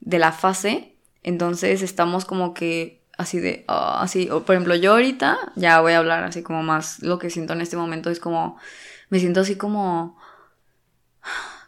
de 0.00 0.18
la 0.18 0.32
fase. 0.32 0.93
Entonces 1.24 1.82
estamos 1.82 2.24
como 2.24 2.54
que 2.54 3.02
así 3.16 3.40
de, 3.40 3.64
ah, 3.68 4.00
así, 4.02 4.30
o, 4.30 4.44
por 4.44 4.54
ejemplo, 4.54 4.76
yo 4.76 4.92
ahorita 4.92 5.52
ya 5.56 5.80
voy 5.80 5.92
a 5.92 5.98
hablar 5.98 6.24
así 6.24 6.42
como 6.42 6.62
más 6.62 7.00
lo 7.02 7.18
que 7.18 7.30
siento 7.30 7.52
en 7.52 7.60
este 7.60 7.76
momento 7.76 8.10
es 8.10 8.20
como, 8.20 8.58
me 9.08 9.18
siento 9.18 9.40
así 9.40 9.56
como, 9.56 10.16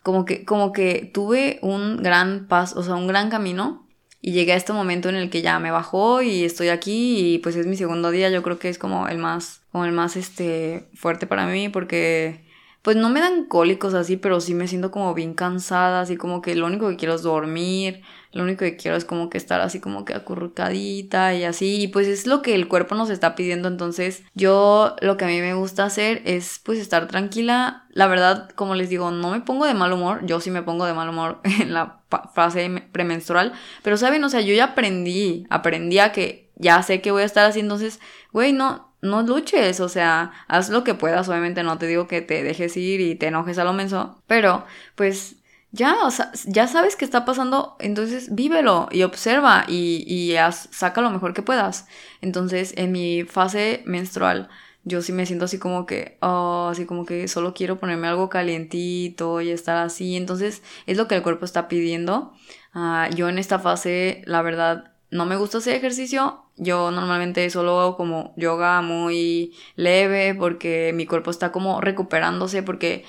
como 0.02 0.24
que, 0.24 0.44
como 0.44 0.72
que 0.72 1.10
tuve 1.12 1.58
un 1.62 2.02
gran 2.02 2.46
paso, 2.46 2.78
o 2.78 2.82
sea, 2.82 2.94
un 2.94 3.06
gran 3.06 3.30
camino 3.30 3.86
y 4.20 4.32
llegué 4.32 4.52
a 4.52 4.56
este 4.56 4.72
momento 4.72 5.08
en 5.08 5.16
el 5.16 5.30
que 5.30 5.42
ya 5.42 5.58
me 5.58 5.70
bajó 5.70 6.22
y 6.22 6.44
estoy 6.44 6.68
aquí 6.68 7.34
y 7.34 7.38
pues 7.38 7.56
es 7.56 7.66
mi 7.66 7.76
segundo 7.76 8.10
día, 8.10 8.30
yo 8.30 8.42
creo 8.42 8.58
que 8.58 8.68
es 8.68 8.78
como 8.78 9.08
el 9.08 9.18
más, 9.18 9.62
como 9.72 9.84
el 9.84 9.92
más, 9.92 10.16
este, 10.16 10.88
fuerte 10.94 11.26
para 11.26 11.46
mí 11.46 11.68
porque 11.68 12.45
pues 12.86 12.96
no 12.96 13.10
me 13.10 13.18
dan 13.18 13.46
cólicos 13.46 13.94
así, 13.94 14.16
pero 14.16 14.40
sí 14.40 14.54
me 14.54 14.68
siento 14.68 14.92
como 14.92 15.12
bien 15.12 15.34
cansada, 15.34 16.02
así 16.02 16.16
como 16.16 16.40
que 16.40 16.54
lo 16.54 16.66
único 16.66 16.88
que 16.88 16.94
quiero 16.94 17.16
es 17.16 17.22
dormir, 17.22 18.02
lo 18.30 18.44
único 18.44 18.60
que 18.60 18.76
quiero 18.76 18.96
es 18.96 19.04
como 19.04 19.28
que 19.28 19.38
estar 19.38 19.60
así 19.60 19.80
como 19.80 20.04
que 20.04 20.14
acurrucadita 20.14 21.34
y 21.34 21.42
así, 21.42 21.82
y 21.82 21.88
pues 21.88 22.06
es 22.06 22.28
lo 22.28 22.42
que 22.42 22.54
el 22.54 22.68
cuerpo 22.68 22.94
nos 22.94 23.10
está 23.10 23.34
pidiendo, 23.34 23.66
entonces 23.66 24.22
yo 24.34 24.94
lo 25.00 25.16
que 25.16 25.24
a 25.24 25.26
mí 25.26 25.40
me 25.40 25.54
gusta 25.54 25.84
hacer 25.84 26.22
es 26.26 26.60
pues 26.62 26.78
estar 26.78 27.08
tranquila, 27.08 27.86
la 27.90 28.06
verdad, 28.06 28.50
como 28.50 28.76
les 28.76 28.88
digo, 28.88 29.10
no 29.10 29.32
me 29.32 29.40
pongo 29.40 29.66
de 29.66 29.74
mal 29.74 29.92
humor, 29.92 30.24
yo 30.24 30.38
sí 30.38 30.52
me 30.52 30.62
pongo 30.62 30.86
de 30.86 30.94
mal 30.94 31.08
humor 31.08 31.40
en 31.60 31.74
la 31.74 32.02
fase 32.36 32.84
premenstrual, 32.92 33.52
pero 33.82 33.96
saben, 33.96 34.22
o 34.22 34.28
sea, 34.28 34.42
yo 34.42 34.54
ya 34.54 34.62
aprendí, 34.62 35.44
aprendí 35.50 35.98
a 35.98 36.12
que 36.12 36.52
ya 36.54 36.80
sé 36.84 37.00
que 37.00 37.10
voy 37.10 37.22
a 37.22 37.26
estar 37.26 37.46
así, 37.46 37.58
entonces, 37.58 37.98
güey, 38.30 38.52
no, 38.52 38.94
no 39.02 39.22
luches, 39.22 39.80
o 39.80 39.88
sea, 39.88 40.32
haz 40.48 40.70
lo 40.70 40.84
que 40.84 40.94
puedas, 40.94 41.28
obviamente 41.28 41.62
no 41.62 41.78
te 41.78 41.86
digo 41.86 42.06
que 42.08 42.22
te 42.22 42.42
dejes 42.42 42.76
ir 42.76 43.00
y 43.00 43.14
te 43.14 43.26
enojes 43.28 43.58
a 43.58 43.64
lo 43.64 43.72
menso, 43.72 44.22
pero 44.26 44.64
pues 44.94 45.36
ya, 45.72 45.96
o 46.04 46.10
sea, 46.10 46.32
ya 46.46 46.66
sabes 46.68 46.96
qué 46.96 47.04
está 47.04 47.24
pasando, 47.24 47.76
entonces 47.80 48.34
vívelo 48.34 48.88
y 48.90 49.02
observa 49.02 49.64
y, 49.68 50.04
y 50.06 50.36
haz, 50.36 50.68
saca 50.72 51.00
lo 51.02 51.10
mejor 51.10 51.34
que 51.34 51.42
puedas. 51.42 51.86
Entonces, 52.22 52.72
en 52.76 52.92
mi 52.92 53.24
fase 53.24 53.82
menstrual, 53.84 54.48
yo 54.84 55.02
sí 55.02 55.12
me 55.12 55.26
siento 55.26 55.44
así 55.46 55.58
como 55.58 55.84
que, 55.84 56.16
oh, 56.20 56.68
así 56.70 56.86
como 56.86 57.04
que 57.04 57.28
solo 57.28 57.52
quiero 57.54 57.78
ponerme 57.78 58.06
algo 58.06 58.30
calientito 58.30 59.40
y 59.40 59.50
estar 59.50 59.76
así, 59.76 60.16
entonces 60.16 60.62
es 60.86 60.96
lo 60.96 61.08
que 61.08 61.16
el 61.16 61.22
cuerpo 61.22 61.44
está 61.44 61.68
pidiendo. 61.68 62.32
Ah, 62.72 63.10
yo 63.14 63.28
en 63.28 63.38
esta 63.38 63.58
fase, 63.58 64.22
la 64.26 64.42
verdad, 64.42 64.92
no 65.10 65.26
me 65.26 65.36
gusta 65.36 65.58
hacer 65.58 65.74
ejercicio. 65.74 66.45
Yo 66.56 66.90
normalmente 66.90 67.48
solo 67.50 67.80
hago 67.80 67.96
como 67.96 68.32
yoga 68.36 68.80
muy 68.80 69.54
leve 69.74 70.34
porque 70.34 70.92
mi 70.94 71.06
cuerpo 71.06 71.30
está 71.30 71.52
como 71.52 71.80
recuperándose 71.80 72.62
porque, 72.62 73.04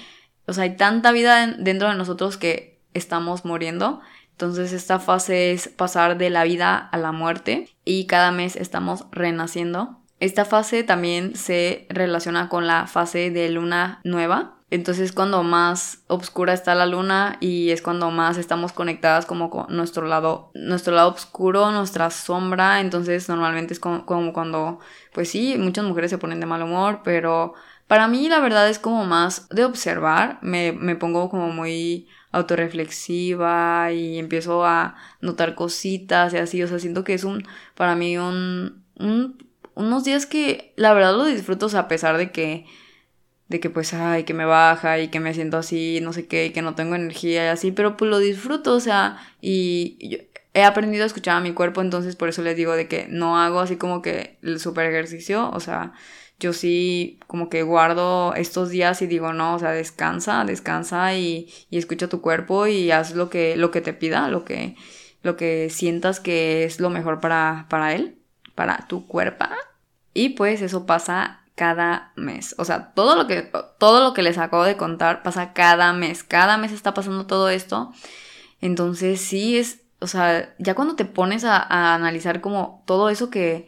o 0.46 0.54
sea, 0.54 0.64
hay 0.64 0.76
tanta 0.76 1.12
vida 1.12 1.48
dentro 1.58 1.90
de 1.90 1.96
nosotros 1.96 2.38
que 2.38 2.82
estamos 2.94 3.46
muriendo. 3.46 4.02
Entonces 4.32 4.74
esta 4.74 5.00
fase 5.00 5.52
es 5.52 5.70
pasar 5.70 6.18
de 6.18 6.30
la 6.30 6.44
vida 6.44 6.78
a 6.78 6.98
la 6.98 7.12
muerte 7.12 7.70
y 7.86 8.06
cada 8.06 8.32
mes 8.32 8.56
estamos 8.56 9.06
renaciendo. 9.12 9.98
Esta 10.20 10.46
fase 10.46 10.84
también 10.84 11.36
se 11.36 11.86
relaciona 11.90 12.50
con 12.50 12.68
la 12.68 12.88
fase 12.88 13.32
de 13.32 13.50
luna 13.50 14.02
nueva, 14.04 14.57
entonces 14.70 15.14
cuando 15.14 15.44
más 15.44 16.04
oscura 16.08 16.54
está 16.54 16.76
la 16.76 16.86
luna 16.86 17.38
y 17.40 17.70
es 17.70 17.82
cuando 17.82 18.12
más 18.12 18.38
estamos 18.38 18.74
conectadas 18.74 19.26
como 19.26 19.50
con 19.50 19.66
nuestro 19.76 20.08
lado, 20.08 20.52
nuestro 20.54 20.94
lado 20.94 21.14
oscuro, 21.14 21.72
nuestra 21.72 22.10
sombra. 22.10 22.82
Entonces 22.82 23.30
normalmente 23.30 23.74
es 23.74 23.80
como, 23.80 24.06
cuando, 24.06 24.80
pues 25.14 25.30
sí, 25.30 25.56
muchas 25.58 25.86
mujeres 25.86 26.12
se 26.12 26.18
ponen 26.18 26.42
de 26.42 26.46
mal 26.46 26.64
humor, 26.64 27.02
pero 27.04 27.54
para 27.88 28.10
mí 28.10 28.28
la 28.28 28.42
verdad 28.42 28.70
es 28.70 28.78
como 28.78 29.06
más 29.06 29.48
de 29.50 29.64
observar. 29.64 30.40
Me, 30.42 30.74
me 30.74 30.96
pongo 30.98 31.30
como 31.30 31.50
muy 31.50 32.08
autorreflexiva 32.32 33.94
y 33.94 34.20
empiezo 34.20 34.66
a 34.66 34.96
notar 35.22 35.56
cositas 35.56 36.34
y 36.34 36.38
así. 36.38 36.62
O 36.62 36.68
sea, 36.68 36.80
siento 36.80 37.06
que 37.06 37.14
es 37.14 37.24
un, 37.24 37.48
para 37.76 37.96
mí 37.96 38.18
un, 38.18 38.84
un 39.00 39.38
unos 39.78 40.04
días 40.04 40.26
que 40.26 40.74
la 40.76 40.94
verdad 40.94 41.16
lo 41.16 41.26
disfruto, 41.26 41.70
a 41.78 41.88
pesar 41.88 42.18
de 42.18 42.32
que 42.32 42.66
de 43.50 43.60
que 43.60 43.70
pues, 43.70 43.94
ay, 43.94 44.24
que 44.24 44.34
me 44.34 44.46
baja 44.46 45.00
y 45.00 45.08
que 45.10 45.20
me 45.20 45.34
siento 45.34 45.58
así, 45.58 46.00
no 46.02 46.14
sé 46.14 46.28
qué, 46.28 46.48
y 46.48 46.50
que 46.52 46.62
no 46.62 46.76
tengo 46.76 46.96
energía 46.96 47.46
y 47.46 47.48
así, 47.48 47.72
pero 47.72 47.98
pues 47.98 48.10
lo 48.12 48.20
disfruto, 48.20 48.76
o 48.76 48.80
sea, 48.80 49.18
y 49.42 50.20
he 50.54 50.64
aprendido 50.64 51.04
a 51.04 51.08
escuchar 51.08 51.38
a 51.38 51.40
mi 51.42 51.54
cuerpo, 51.54 51.82
entonces 51.82 52.16
por 52.16 52.30
eso 52.30 52.42
les 52.42 52.58
digo 52.58 52.74
de 52.74 52.88
que 52.88 53.08
no 53.10 53.40
hago 53.40 53.60
así 53.60 53.78
como 53.78 54.02
que 54.02 54.38
el 54.42 54.60
super 54.60 54.86
ejercicio, 54.88 55.50
o 55.52 55.60
sea, 55.60 55.94
yo 56.40 56.54
sí 56.54 57.20
como 57.28 57.50
que 57.50 57.64
guardo 57.64 58.34
estos 58.36 58.70
días 58.70 59.02
y 59.02 59.08
digo, 59.08 59.34
no, 59.34 59.56
o 59.56 59.60
sea, 59.60 59.72
descansa, 59.72 60.44
descansa 60.46 61.16
y, 61.16 61.52
y 61.70 61.78
escucha 61.78 62.10
tu 62.10 62.22
cuerpo 62.22 62.68
y 62.68 62.92
haz 62.92 63.16
lo 63.16 63.30
que, 63.30 63.56
lo 63.56 63.72
que 63.72 63.82
te 63.82 63.94
pida, 63.94 64.30
lo 64.30 64.46
que, 64.46 64.76
lo 65.24 65.36
que 65.38 65.70
sientas 65.70 66.20
que 66.20 66.64
es 66.64 66.80
lo 66.80 66.90
mejor 66.90 67.20
para, 67.20 67.66
para 67.70 67.96
él, 67.96 68.20
para 68.56 68.88
tu 68.88 69.08
cuerpo. 69.08 69.46
Y 70.14 70.30
pues 70.30 70.62
eso 70.62 70.86
pasa 70.86 71.42
cada 71.58 72.14
mes. 72.16 72.54
O 72.60 72.66
sea, 72.66 72.94
todo 72.94 73.16
lo 73.16 73.26
que, 73.26 73.52
todo 73.80 74.04
lo 74.04 74.14
que 74.14 74.22
les 74.22 74.38
acabo 74.38 74.64
de 74.64 74.78
contar 74.78 75.24
pasa 75.24 75.54
cada 75.54 75.92
mes. 75.92 76.24
Cada 76.24 76.56
mes 76.58 76.72
está 76.72 76.94
pasando 76.94 77.26
todo 77.26 77.50
esto. 77.50 77.92
Entonces 78.62 79.20
sí 79.22 79.58
es, 79.58 79.82
o 80.00 80.06
sea, 80.06 80.54
ya 80.60 80.76
cuando 80.76 80.96
te 80.96 81.06
pones 81.06 81.44
a, 81.46 81.96
analizar 81.96 82.42
como 82.42 82.84
todo 82.86 83.10
eso 83.10 83.32
que, 83.32 83.68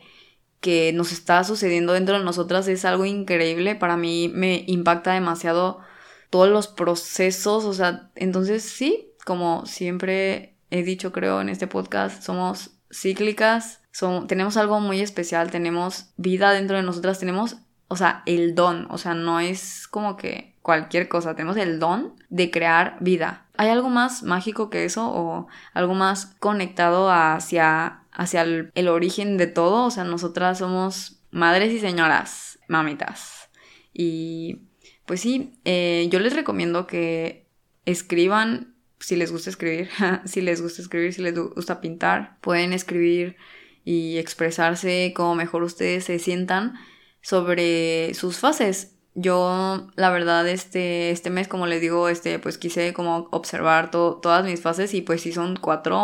que 0.59 0.93
nos 0.93 1.11
está 1.11 1.43
sucediendo 1.43 1.93
dentro 1.93 2.19
de 2.19 2.23
nosotras 2.23 2.67
es 2.67 2.85
algo 2.85 3.05
increíble. 3.05 3.73
Para 3.73 3.97
mí 3.97 4.31
me 4.31 4.65
impacta 4.67 5.13
demasiado 5.13 5.79
todos 6.29 6.47
los 6.47 6.67
procesos. 6.67 7.65
O 7.65 7.73
sea, 7.73 8.11
entonces 8.13 8.61
sí, 8.61 9.13
como 9.25 9.65
siempre 9.65 10.57
he 10.69 10.83
dicho 10.83 11.11
creo 11.11 11.41
en 11.41 11.49
este 11.49 11.65
podcast, 11.65 12.21
somos 12.21 12.69
cíclicas. 12.93 13.81
tenemos 14.27 14.57
algo 14.57 14.79
muy 14.79 15.01
especial, 15.01 15.49
tenemos 15.49 16.11
vida 16.17 16.51
dentro 16.51 16.77
de 16.77 16.83
nosotras, 16.83 17.17
tenemos 17.17 17.57
o 17.89 17.95
sea, 17.95 18.21
el 18.27 18.53
don, 18.53 18.87
o 18.91 18.99
sea, 18.99 19.15
no 19.15 19.39
es 19.39 19.87
como 19.87 20.15
que 20.15 20.53
cualquier 20.61 21.09
cosa, 21.09 21.35
tenemos 21.35 21.57
el 21.57 21.79
don 21.79 22.13
de 22.29 22.51
crear 22.51 22.97
vida. 23.01 23.47
¿Hay 23.57 23.69
algo 23.69 23.89
más 23.89 24.21
mágico 24.21 24.69
que 24.69 24.85
eso 24.85 25.09
o 25.11 25.47
algo 25.73 25.95
más 25.95 26.27
conectado 26.39 27.11
hacia, 27.11 28.03
hacia 28.11 28.43
el, 28.43 28.87
origen 28.87 29.37
de 29.37 29.47
todo? 29.47 29.85
O 29.85 29.91
sea, 29.91 30.03
nosotras 30.03 30.59
somos 30.59 31.23
madres 31.31 31.73
y 31.73 31.79
señoras, 31.79 32.59
mamitas. 32.67 33.49
Y 33.91 34.67
pues 35.07 35.21
sí, 35.21 35.59
eh, 35.65 36.07
yo 36.11 36.19
les 36.19 36.35
recomiendo 36.35 36.85
que 36.85 37.47
escriban 37.85 38.75
si 38.99 39.15
les 39.15 39.31
gusta 39.31 39.49
escribir, 39.49 39.89
si 40.25 40.41
les 40.41 40.61
gusta 40.61 40.83
escribir, 40.83 41.11
si 41.11 41.23
les 41.23 41.33
gusta 41.33 41.81
pintar, 41.81 42.37
pueden 42.41 42.71
escribir 42.71 43.35
y 43.83 44.19
expresarse 44.19 45.11
como 45.15 45.33
mejor 45.33 45.63
ustedes 45.63 46.03
se 46.03 46.19
sientan 46.19 46.75
sobre 47.21 48.13
sus 48.13 48.37
fases. 48.37 48.95
Yo, 49.15 49.87
la 49.95 50.11
verdad, 50.11 50.47
este, 50.47 51.11
este 51.11 51.29
mes, 51.29 51.47
como 51.47 51.67
les 51.67 51.81
digo, 51.81 52.09
este, 52.09 52.39
pues 52.39 52.57
quise 52.57 52.93
como 52.93 53.27
observar 53.31 53.91
todas 53.91 54.45
mis 54.45 54.61
fases 54.61 54.93
y 54.93 55.01
pues 55.01 55.21
sí 55.21 55.31
son 55.33 55.57
cuatro 55.57 55.97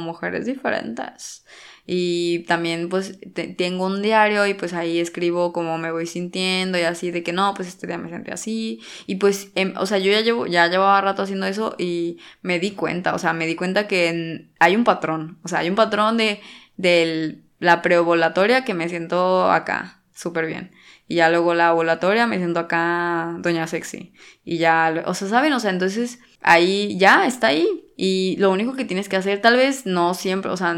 mujeres 0.00 0.46
diferentes. 0.46 1.44
Y 1.86 2.44
también 2.44 2.88
pues 2.88 3.18
tengo 3.58 3.84
un 3.84 4.00
diario 4.00 4.46
y 4.46 4.54
pues 4.54 4.72
ahí 4.72 5.00
escribo 5.00 5.52
cómo 5.52 5.76
me 5.76 5.92
voy 5.92 6.06
sintiendo 6.06 6.78
y 6.78 6.82
así 6.82 7.10
de 7.10 7.22
que 7.22 7.32
no, 7.34 7.52
pues 7.52 7.68
este 7.68 7.86
día 7.86 7.98
me 7.98 8.08
sentí 8.08 8.30
así. 8.30 8.80
Y 9.06 9.16
pues, 9.16 9.50
em, 9.54 9.74
o 9.76 9.84
sea, 9.84 9.98
yo 9.98 10.10
ya 10.10 10.22
llevo, 10.22 10.46
ya 10.46 10.66
llevaba 10.68 11.00
rato 11.02 11.22
haciendo 11.22 11.46
eso 11.46 11.74
y 11.78 12.18
me 12.40 12.58
di 12.58 12.70
cuenta, 12.70 13.14
o 13.14 13.18
sea, 13.18 13.34
me 13.34 13.46
di 13.46 13.56
cuenta 13.56 13.86
que 13.86 14.48
hay 14.58 14.76
un 14.76 14.84
patrón, 14.84 15.38
o 15.44 15.48
sea, 15.48 15.58
hay 15.58 15.68
un 15.68 15.76
patrón 15.76 16.16
de, 16.16 16.40
de 16.78 17.42
la 17.58 17.82
preovulatoria 17.82 18.64
que 18.64 18.74
me 18.74 18.88
siento 18.88 19.50
acá 19.50 20.03
súper 20.14 20.46
bien. 20.46 20.70
Y 21.08 21.16
ya 21.16 21.28
luego 21.28 21.54
la 21.54 21.72
ovulatoria 21.74 22.26
me 22.26 22.38
siento 22.38 22.60
acá 22.60 23.36
doña 23.40 23.66
sexy. 23.66 24.12
Y 24.44 24.58
ya, 24.58 25.02
o 25.06 25.14
sea, 25.14 25.28
¿saben? 25.28 25.52
O 25.52 25.60
sea, 25.60 25.70
entonces 25.70 26.20
ahí 26.40 26.96
ya 26.98 27.26
está 27.26 27.48
ahí. 27.48 27.84
Y 27.96 28.36
lo 28.38 28.50
único 28.50 28.74
que 28.74 28.84
tienes 28.84 29.08
que 29.08 29.16
hacer, 29.16 29.40
tal 29.40 29.56
vez 29.56 29.86
no 29.86 30.14
siempre, 30.14 30.50
o 30.50 30.56
sea, 30.56 30.74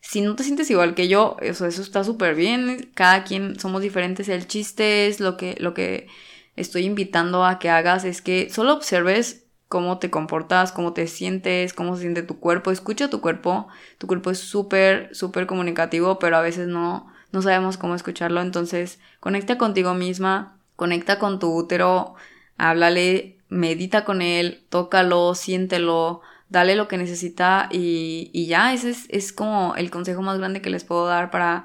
si 0.00 0.20
no 0.20 0.36
te 0.36 0.44
sientes 0.44 0.70
igual 0.70 0.94
que 0.94 1.08
yo, 1.08 1.36
eso, 1.40 1.66
eso 1.66 1.82
está 1.82 2.04
súper 2.04 2.34
bien. 2.34 2.90
Cada 2.94 3.24
quien 3.24 3.58
somos 3.58 3.82
diferentes. 3.82 4.28
El 4.28 4.46
chiste 4.46 5.06
es 5.06 5.20
lo 5.20 5.36
que, 5.36 5.56
lo 5.58 5.74
que 5.74 6.08
estoy 6.56 6.84
invitando 6.84 7.44
a 7.44 7.58
que 7.58 7.70
hagas, 7.70 8.04
es 8.04 8.22
que 8.22 8.50
solo 8.50 8.74
observes 8.74 9.46
cómo 9.68 9.98
te 9.98 10.10
comportas, 10.10 10.72
cómo 10.72 10.92
te 10.94 11.06
sientes, 11.06 11.72
cómo 11.74 11.94
se 11.96 12.02
siente 12.02 12.22
tu 12.22 12.40
cuerpo. 12.40 12.70
Escucha 12.70 13.10
tu 13.10 13.20
cuerpo. 13.20 13.68
Tu 13.98 14.06
cuerpo 14.06 14.30
es 14.30 14.38
súper, 14.38 15.14
súper 15.14 15.46
comunicativo, 15.46 16.18
pero 16.18 16.36
a 16.36 16.42
veces 16.42 16.68
no 16.68 17.06
no 17.32 17.42
sabemos 17.42 17.76
cómo 17.76 17.94
escucharlo, 17.94 18.40
entonces 18.40 18.98
conecta 19.20 19.58
contigo 19.58 19.94
misma, 19.94 20.58
conecta 20.76 21.18
con 21.18 21.38
tu 21.38 21.54
útero, 21.54 22.14
háblale 22.56 23.38
medita 23.48 24.04
con 24.04 24.22
él, 24.22 24.64
tócalo, 24.68 25.34
siéntelo, 25.34 26.20
dale 26.48 26.76
lo 26.76 26.88
que 26.88 26.98
necesita 26.98 27.68
y, 27.70 28.30
y 28.32 28.46
ya, 28.46 28.72
ese 28.72 28.90
es, 28.90 29.06
es 29.10 29.32
como 29.32 29.74
el 29.76 29.90
consejo 29.90 30.22
más 30.22 30.38
grande 30.38 30.62
que 30.62 30.70
les 30.70 30.84
puedo 30.84 31.06
dar 31.06 31.30
para 31.30 31.64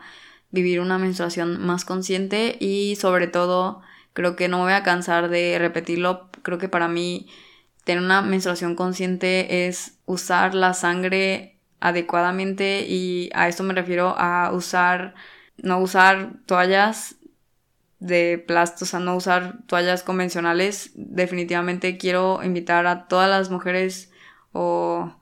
vivir 0.52 0.80
una 0.80 0.98
menstruación 0.98 1.66
más 1.66 1.84
consciente 1.86 2.58
y 2.60 2.96
sobre 2.98 3.28
todo 3.28 3.82
creo 4.14 4.36
que 4.36 4.48
no 4.48 4.58
me 4.60 4.64
voy 4.66 4.74
a 4.74 4.84
cansar 4.84 5.30
de 5.30 5.58
repetirlo, 5.60 6.30
creo 6.44 6.58
que 6.58 6.70
para 6.70 6.88
mí 6.88 7.28
tener 7.84 8.04
una 8.04 8.22
menstruación 8.22 8.76
consciente 8.76 9.68
es 9.68 9.98
usar 10.06 10.54
la 10.54 10.74
sangre 10.74 11.58
adecuadamente 11.80 12.86
y 12.88 13.30
a 13.34 13.48
esto 13.48 13.64
me 13.64 13.74
refiero 13.74 14.16
a 14.18 14.52
usar, 14.54 15.16
no 15.58 15.80
usar 15.80 16.34
toallas 16.46 17.16
de 18.00 18.44
plástico, 18.46 18.84
o 18.84 18.88
sea, 18.88 19.00
no 19.00 19.16
usar 19.16 19.60
toallas 19.66 20.04
convencionales. 20.04 20.92
Definitivamente 20.96 21.98
quiero 21.98 22.44
invitar 22.44 22.86
a 22.88 23.08
todas 23.08 23.30
las 23.30 23.50
mujeres 23.50 24.12
o 24.52 25.16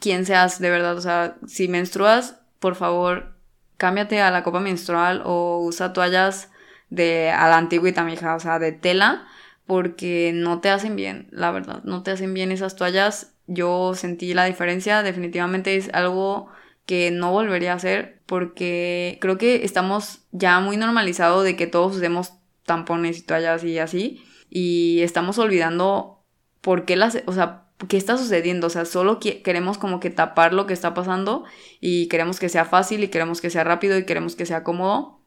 quien 0.00 0.24
seas 0.24 0.58
de 0.58 0.70
verdad, 0.70 0.96
o 0.96 1.00
sea, 1.00 1.36
si 1.46 1.68
menstruas, 1.68 2.40
por 2.58 2.74
favor, 2.74 3.34
cámbiate 3.76 4.20
a 4.20 4.30
la 4.30 4.42
copa 4.42 4.60
menstrual 4.60 5.22
o 5.24 5.58
usa 5.62 5.92
toallas 5.92 6.50
de 6.88 7.30
a 7.30 7.48
la 7.48 7.58
antigüita, 7.58 8.04
mija, 8.04 8.34
o 8.34 8.40
sea, 8.40 8.58
de 8.58 8.72
tela, 8.72 9.26
porque 9.66 10.32
no 10.34 10.60
te 10.60 10.70
hacen 10.70 10.96
bien, 10.96 11.28
la 11.32 11.50
verdad, 11.50 11.82
no 11.84 12.02
te 12.02 12.12
hacen 12.12 12.34
bien 12.34 12.52
esas 12.52 12.76
toallas. 12.76 13.34
Yo 13.46 13.94
sentí 13.94 14.34
la 14.34 14.44
diferencia, 14.44 15.02
definitivamente 15.02 15.76
es 15.76 15.90
algo 15.92 16.48
que 16.86 17.10
no 17.10 17.32
volvería 17.32 17.72
a 17.72 17.76
hacer 17.76 18.22
porque 18.26 19.18
creo 19.20 19.38
que 19.38 19.64
estamos 19.64 20.20
ya 20.32 20.60
muy 20.60 20.76
normalizados 20.76 21.44
de 21.44 21.56
que 21.56 21.66
todos 21.66 21.96
usemos 21.96 22.34
tampones 22.64 23.18
y 23.18 23.22
toallas 23.22 23.64
y 23.64 23.78
así 23.78 24.24
y 24.54 25.00
estamos 25.00 25.38
olvidando 25.38 26.22
por 26.60 26.84
qué 26.84 26.96
las, 26.96 27.22
o 27.26 27.32
sea, 27.32 27.64
qué 27.88 27.96
está 27.96 28.16
sucediendo, 28.16 28.66
o 28.66 28.70
sea, 28.70 28.84
solo 28.84 29.18
queremos 29.18 29.78
como 29.78 29.98
que 29.98 30.10
tapar 30.10 30.52
lo 30.52 30.66
que 30.66 30.74
está 30.74 30.94
pasando 30.94 31.44
y 31.80 32.06
queremos 32.08 32.38
que 32.38 32.48
sea 32.48 32.64
fácil 32.64 33.02
y 33.02 33.08
queremos 33.08 33.40
que 33.40 33.50
sea 33.50 33.64
rápido 33.64 33.98
y 33.98 34.04
queremos 34.04 34.36
que 34.36 34.46
sea 34.46 34.62
cómodo. 34.62 35.20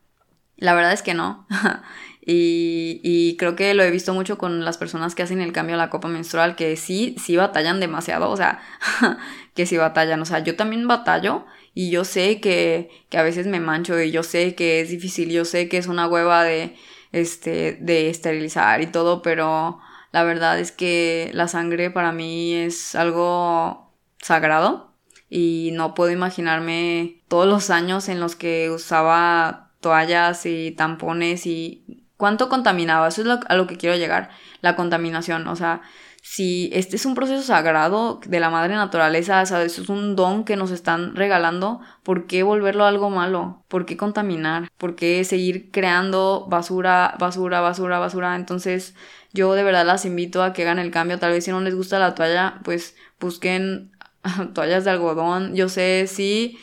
La 0.58 0.74
verdad 0.74 0.94
es 0.94 1.02
que 1.02 1.13
no. 1.13 1.48
y, 2.28 3.36
creo 3.38 3.56
que 3.56 3.74
lo 3.76 3.84
he 3.84 3.92
visto 3.92 4.14
mucho 4.14 4.38
con 4.38 4.66
las 4.66 4.78
personas 4.78 5.14
que 5.14 5.24
hacen 5.24 5.42
el 5.42 5.52
cambio 5.52 5.76
a 5.76 5.78
la 5.78 5.92
copa 5.92 6.08
menstrual, 6.08 6.56
que 6.56 6.76
sí, 6.76 7.16
sí 7.20 7.36
batallan 7.36 7.80
demasiado, 7.80 8.30
o 8.32 8.38
sea, 8.38 8.62
que 9.54 9.66
sí 9.68 9.78
batallan, 9.78 10.22
o 10.22 10.26
sea, 10.26 10.40
yo 10.40 10.56
también 10.56 10.88
batallo 10.88 11.46
y 11.76 11.92
yo 11.92 12.04
sé 12.04 12.42
que, 12.42 12.90
que 13.10 13.18
a 13.20 13.24
veces 13.24 13.46
me 13.46 13.60
mancho 13.60 14.00
y 14.02 14.12
yo 14.12 14.24
sé 14.24 14.56
que 14.56 14.82
es 14.82 14.90
difícil, 14.90 15.30
yo 15.30 15.46
sé 15.46 15.70
que 15.70 15.78
es 15.78 15.88
una 15.88 16.08
hueva 16.08 16.44
de, 16.44 16.76
este, 17.12 17.78
de 17.80 18.10
esterilizar 18.10 18.82
y 18.82 18.88
todo, 18.88 19.22
pero 19.22 19.80
la 20.12 20.24
verdad 20.24 20.60
es 20.60 20.72
que 20.72 21.30
la 21.34 21.48
sangre 21.48 21.92
para 21.92 22.12
mí 22.12 22.54
es 22.54 22.96
algo 22.96 23.94
sagrado 24.20 24.96
y 25.30 25.72
no 25.74 25.94
puedo 25.94 26.12
imaginarme 26.12 27.22
todos 27.28 27.48
los 27.48 27.70
años 27.70 28.10
en 28.10 28.20
los 28.20 28.36
que 28.36 28.72
usaba 28.72 29.74
toallas 29.80 30.46
y 30.46 30.72
tampones 30.72 31.46
y 31.46 32.05
cuánto 32.17 32.49
contaminaba. 32.49 33.08
Eso 33.08 33.21
es 33.21 33.39
a 33.47 33.56
lo 33.56 33.67
que 33.67 33.78
quiero 33.78 33.95
llegar, 33.95 34.30
la 34.62 34.75
contaminación. 34.75 35.47
O 35.47 35.56
sea, 35.56 35.82
si 36.28 36.71
este 36.73 36.95
es 36.95 37.06
un 37.06 37.13
proceso 37.13 37.43
sagrado 37.43 38.19
de 38.25 38.39
la 38.39 38.49
madre 38.49 38.73
naturaleza, 38.73 39.43
o 39.43 39.45
sea, 39.45 39.62
eso 39.62 39.84
es 39.84 39.89
un 39.89 40.15
don 40.15 40.43
que 40.43 40.56
nos 40.56 40.71
están 40.71 41.15
regalando, 41.15 41.82
¿por 42.01 42.25
qué 42.25 42.41
volverlo 42.41 42.86
algo 42.86 43.12
malo? 43.12 43.63
¿Por 43.67 43.86
qué 43.86 43.95
contaminar? 43.95 44.71
¿Por 44.80 44.95
qué 44.95 45.23
seguir 45.23 45.69
creando 45.69 46.47
basura, 46.49 47.15
basura, 47.19 47.62
basura, 47.62 47.99
basura? 47.99 48.36
Entonces, 48.36 48.95
yo 49.34 49.54
de 49.54 49.62
verdad 49.62 49.86
las 49.86 50.04
invito 50.06 50.41
a 50.41 50.51
que 50.51 50.63
hagan 50.63 50.80
el 50.80 50.89
cambio. 50.89 51.19
Tal 51.19 51.32
vez 51.32 51.45
si 51.45 51.51
no 51.51 51.62
les 51.62 51.75
gusta 51.75 51.99
la 51.99 52.15
toalla, 52.15 52.60
pues 52.63 52.95
busquen 53.19 53.91
toallas 54.56 54.84
de 54.84 54.89
algodón. 54.89 55.56
Yo 55.56 55.69
sé, 55.69 56.08
sí, 56.08 56.58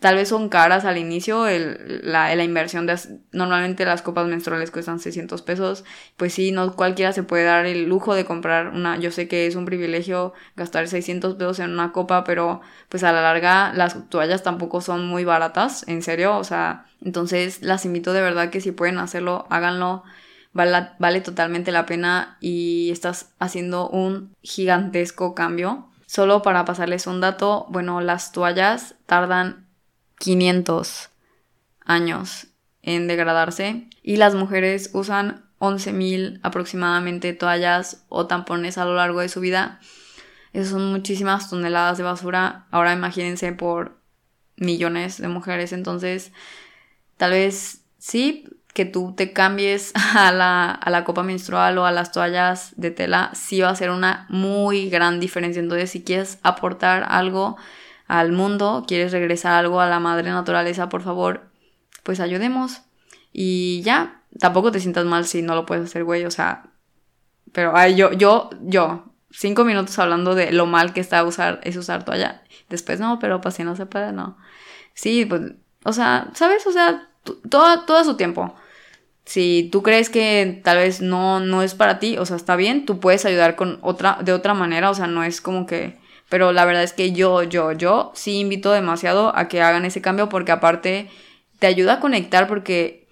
tal 0.00 0.16
vez 0.16 0.28
son 0.28 0.48
caras 0.48 0.84
al 0.84 0.98
inicio, 0.98 1.46
el, 1.46 2.00
la, 2.02 2.32
inversión 2.42 2.86
de... 2.86 2.96
Normalmente 3.32 3.84
las 3.84 4.02
copas 4.02 4.26
menstruales 4.26 4.70
cuestan 4.70 5.00
600 5.00 5.42
pesos. 5.42 5.84
Pues 6.16 6.32
sí, 6.32 6.52
no 6.52 6.74
cualquiera 6.74 7.12
se 7.12 7.22
puede 7.22 7.44
dar 7.44 7.66
el 7.66 7.88
lujo 7.88 8.14
de 8.14 8.24
comprar 8.24 8.68
una... 8.68 8.98
Yo 8.98 9.10
sé 9.10 9.28
que 9.28 9.46
es 9.46 9.56
un 9.56 9.64
privilegio 9.64 10.32
gastar 10.56 10.88
600 10.88 11.34
pesos 11.34 11.58
en 11.60 11.70
una 11.70 11.92
copa, 11.92 12.24
pero 12.24 12.60
pues 12.88 13.04
a 13.04 13.12
la 13.12 13.22
larga 13.22 13.72
las 13.74 14.08
toallas 14.08 14.42
tampoco 14.42 14.80
son 14.80 15.06
muy 15.06 15.24
baratas, 15.24 15.86
en 15.88 16.02
serio. 16.02 16.36
O 16.36 16.44
sea, 16.44 16.86
entonces 17.02 17.62
las 17.62 17.84
invito 17.84 18.12
de 18.12 18.22
verdad 18.22 18.50
que 18.50 18.60
si 18.60 18.72
pueden 18.72 18.98
hacerlo, 18.98 19.46
háganlo 19.50 20.04
vale, 20.98 21.20
totalmente 21.20 21.72
la 21.72 21.86
pena 21.86 22.38
y 22.40 22.90
estás 22.90 23.32
haciendo 23.38 23.88
un 23.88 24.34
gigantesco 24.42 25.34
cambio. 25.34 25.88
Solo 26.06 26.42
para 26.42 26.64
pasarles 26.64 27.06
un 27.06 27.20
dato, 27.20 27.66
bueno, 27.68 28.00
las 28.00 28.32
toallas 28.32 28.94
tardan 29.06 29.65
500 30.18 31.10
años 31.84 32.48
en 32.82 33.08
degradarse 33.08 33.88
y 34.02 34.16
las 34.16 34.34
mujeres 34.34 34.90
usan 34.92 35.44
11.000 35.58 36.40
aproximadamente 36.42 37.32
toallas 37.32 38.04
o 38.08 38.26
tampones 38.26 38.78
a 38.78 38.84
lo 38.84 38.94
largo 38.94 39.20
de 39.20 39.28
su 39.28 39.40
vida. 39.40 39.80
Esas 40.52 40.70
son 40.70 40.90
muchísimas 40.90 41.50
toneladas 41.50 41.98
de 41.98 42.04
basura. 42.04 42.66
Ahora 42.70 42.92
imagínense 42.92 43.52
por 43.52 43.98
millones 44.56 45.20
de 45.20 45.28
mujeres. 45.28 45.72
Entonces, 45.72 46.32
tal 47.16 47.32
vez 47.32 47.82
sí, 47.98 48.48
que 48.72 48.84
tú 48.84 49.14
te 49.16 49.32
cambies 49.32 49.92
a 50.14 50.32
la, 50.32 50.70
a 50.70 50.90
la, 50.90 51.04
copa 51.04 51.22
menstrual 51.22 51.78
o 51.78 51.86
a 51.86 51.92
las 51.92 52.12
toallas 52.12 52.72
de 52.76 52.90
tela, 52.90 53.30
sí 53.34 53.60
va 53.60 53.70
a 53.70 53.76
ser 53.76 53.90
una 53.90 54.26
muy 54.28 54.90
gran 54.90 55.18
diferencia. 55.18 55.60
Entonces, 55.60 55.90
si 55.90 56.04
quieres 56.04 56.38
aportar 56.42 57.06
algo 57.08 57.56
al 58.06 58.32
mundo, 58.32 58.84
quieres 58.86 59.12
regresar 59.12 59.52
algo 59.54 59.80
a 59.80 59.88
la 59.88 60.00
madre 60.00 60.30
naturaleza, 60.30 60.88
por 60.88 61.02
favor, 61.02 61.48
pues 62.02 62.20
ayudemos. 62.20 62.82
Y 63.32 63.82
ya, 63.82 64.22
tampoco 64.38 64.72
te 64.72 64.80
sientas 64.80 65.04
mal 65.04 65.26
si 65.26 65.42
no 65.42 65.54
lo 65.54 65.66
puedes 65.66 65.84
hacer, 65.84 66.04
güey, 66.04 66.24
o 66.24 66.30
sea, 66.30 66.70
pero 67.52 67.76
ay, 67.76 67.96
yo, 67.96 68.12
yo, 68.12 68.50
yo, 68.62 69.04
cinco 69.30 69.64
minutos 69.64 69.98
hablando 69.98 70.34
de 70.34 70.52
lo 70.52 70.66
mal 70.66 70.92
que 70.92 71.00
está 71.00 71.24
usar, 71.24 71.60
es 71.62 71.76
usar 71.76 72.04
toalla. 72.04 72.42
Después, 72.68 73.00
no, 73.00 73.18
pero 73.18 73.40
pues 73.40 73.54
si 73.54 73.64
no 73.64 73.76
se 73.76 73.86
puede, 73.86 74.12
no. 74.12 74.36
Sí, 74.94 75.24
pues, 75.26 75.42
o 75.84 75.92
sea, 75.92 76.30
¿sabes? 76.34 76.66
O 76.66 76.72
sea, 76.72 77.08
todo, 77.48 77.84
todo 77.84 78.04
su 78.04 78.16
tiempo. 78.16 78.54
Si 79.24 79.68
tú 79.72 79.82
crees 79.82 80.08
que 80.10 80.60
tal 80.64 80.78
vez 80.78 81.00
no, 81.00 81.40
no 81.40 81.62
es 81.62 81.74
para 81.74 81.98
ti, 81.98 82.16
o 82.18 82.26
sea, 82.26 82.36
está 82.36 82.56
bien, 82.56 82.86
tú 82.86 83.00
puedes 83.00 83.24
ayudar 83.24 83.56
con 83.56 83.78
otra, 83.82 84.18
de 84.22 84.32
otra 84.32 84.54
manera, 84.54 84.90
o 84.90 84.94
sea, 84.94 85.06
no 85.06 85.24
es 85.24 85.40
como 85.40 85.66
que... 85.66 85.98
Pero 86.28 86.52
la 86.52 86.64
verdad 86.64 86.82
es 86.82 86.92
que 86.92 87.12
yo, 87.12 87.42
yo, 87.42 87.72
yo 87.72 88.12
sí 88.14 88.40
invito 88.40 88.72
demasiado 88.72 89.36
a 89.36 89.48
que 89.48 89.62
hagan 89.62 89.84
ese 89.84 90.02
cambio 90.02 90.28
porque 90.28 90.52
aparte 90.52 91.08
te 91.58 91.66
ayuda 91.66 91.94
a 91.94 92.00
conectar 92.00 92.48
porque 92.48 93.06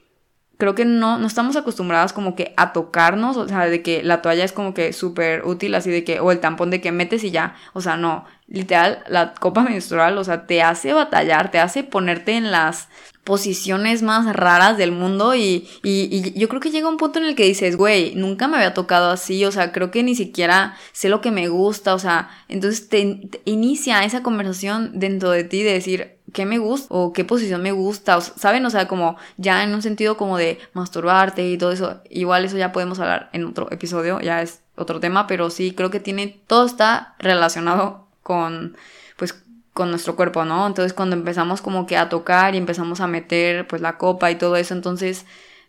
creo 0.58 0.74
que 0.74 0.84
no, 0.84 1.18
no 1.18 1.26
estamos 1.26 1.56
acostumbradas 1.56 2.12
como 2.12 2.36
que 2.36 2.54
a 2.56 2.72
tocarnos, 2.72 3.36
o 3.36 3.48
sea, 3.48 3.66
de 3.66 3.82
que 3.82 4.02
la 4.02 4.22
toalla 4.22 4.44
es 4.44 4.52
como 4.52 4.74
que 4.74 4.92
súper 4.92 5.44
útil, 5.44 5.74
así 5.74 5.90
de 5.90 6.04
que, 6.04 6.20
o 6.20 6.30
el 6.30 6.40
tampón 6.40 6.70
de 6.70 6.80
que 6.80 6.92
metes 6.92 7.24
y 7.24 7.30
ya, 7.30 7.56
o 7.72 7.80
sea, 7.80 7.96
no, 7.96 8.24
literal, 8.46 9.02
la 9.08 9.34
copa 9.34 9.62
menstrual, 9.62 10.16
o 10.18 10.24
sea, 10.24 10.46
te 10.46 10.62
hace 10.62 10.92
batallar, 10.92 11.50
te 11.50 11.58
hace 11.58 11.82
ponerte 11.82 12.32
en 12.32 12.50
las 12.50 12.88
posiciones 13.24 14.02
más 14.02 14.30
raras 14.36 14.76
del 14.76 14.92
mundo 14.92 15.34
y, 15.34 15.66
y, 15.82 16.38
yo 16.38 16.48
creo 16.48 16.60
que 16.60 16.70
llega 16.70 16.88
un 16.88 16.98
punto 16.98 17.18
en 17.18 17.24
el 17.24 17.34
que 17.34 17.44
dices, 17.44 17.76
güey, 17.76 18.14
nunca 18.14 18.48
me 18.48 18.56
había 18.56 18.74
tocado 18.74 19.10
así, 19.10 19.44
o 19.44 19.52
sea, 19.52 19.72
creo 19.72 19.90
que 19.90 20.02
ni 20.02 20.14
siquiera 20.14 20.76
sé 20.92 21.08
lo 21.08 21.20
que 21.22 21.30
me 21.30 21.48
gusta, 21.48 21.94
o 21.94 21.98
sea, 21.98 22.28
entonces 22.48 22.88
te, 22.88 23.28
inicia 23.46 24.04
esa 24.04 24.22
conversación 24.22 24.92
dentro 24.94 25.30
de 25.30 25.44
ti 25.44 25.62
de 25.62 25.72
decir, 25.72 26.18
¿qué 26.32 26.44
me 26.44 26.58
gusta? 26.58 26.88
o 26.90 27.12
qué 27.14 27.24
posición 27.24 27.62
me 27.62 27.72
gusta, 27.72 28.18
o, 28.18 28.20
¿saben? 28.20 28.66
O 28.66 28.70
sea, 28.70 28.86
como 28.88 29.16
ya 29.38 29.62
en 29.64 29.74
un 29.74 29.82
sentido 29.82 30.16
como 30.16 30.36
de 30.36 30.58
masturbarte 30.74 31.48
y 31.48 31.56
todo 31.56 31.72
eso, 31.72 32.02
igual 32.10 32.44
eso 32.44 32.58
ya 32.58 32.72
podemos 32.72 32.98
hablar 33.00 33.30
en 33.32 33.44
otro 33.44 33.72
episodio, 33.72 34.20
ya 34.20 34.42
es 34.42 34.60
otro 34.76 35.00
tema, 35.00 35.26
pero 35.26 35.48
sí, 35.50 35.72
creo 35.72 35.90
que 35.90 36.00
tiene, 36.00 36.40
todo 36.46 36.66
está 36.66 37.14
relacionado 37.18 38.06
con, 38.22 38.76
pues, 39.16 39.34
con 39.74 39.90
nuestro 39.90 40.16
cuerpo, 40.16 40.44
¿no? 40.44 40.66
Entonces 40.66 40.94
cuando 40.94 41.16
empezamos 41.16 41.60
como 41.60 41.86
que 41.86 41.96
a 41.98 42.08
tocar 42.08 42.54
y 42.54 42.58
empezamos 42.58 43.00
a 43.00 43.06
meter 43.08 43.66
pues 43.66 43.82
la 43.82 43.98
copa 43.98 44.30
y 44.30 44.36
todo 44.36 44.56
eso, 44.56 44.72
entonces 44.72 45.26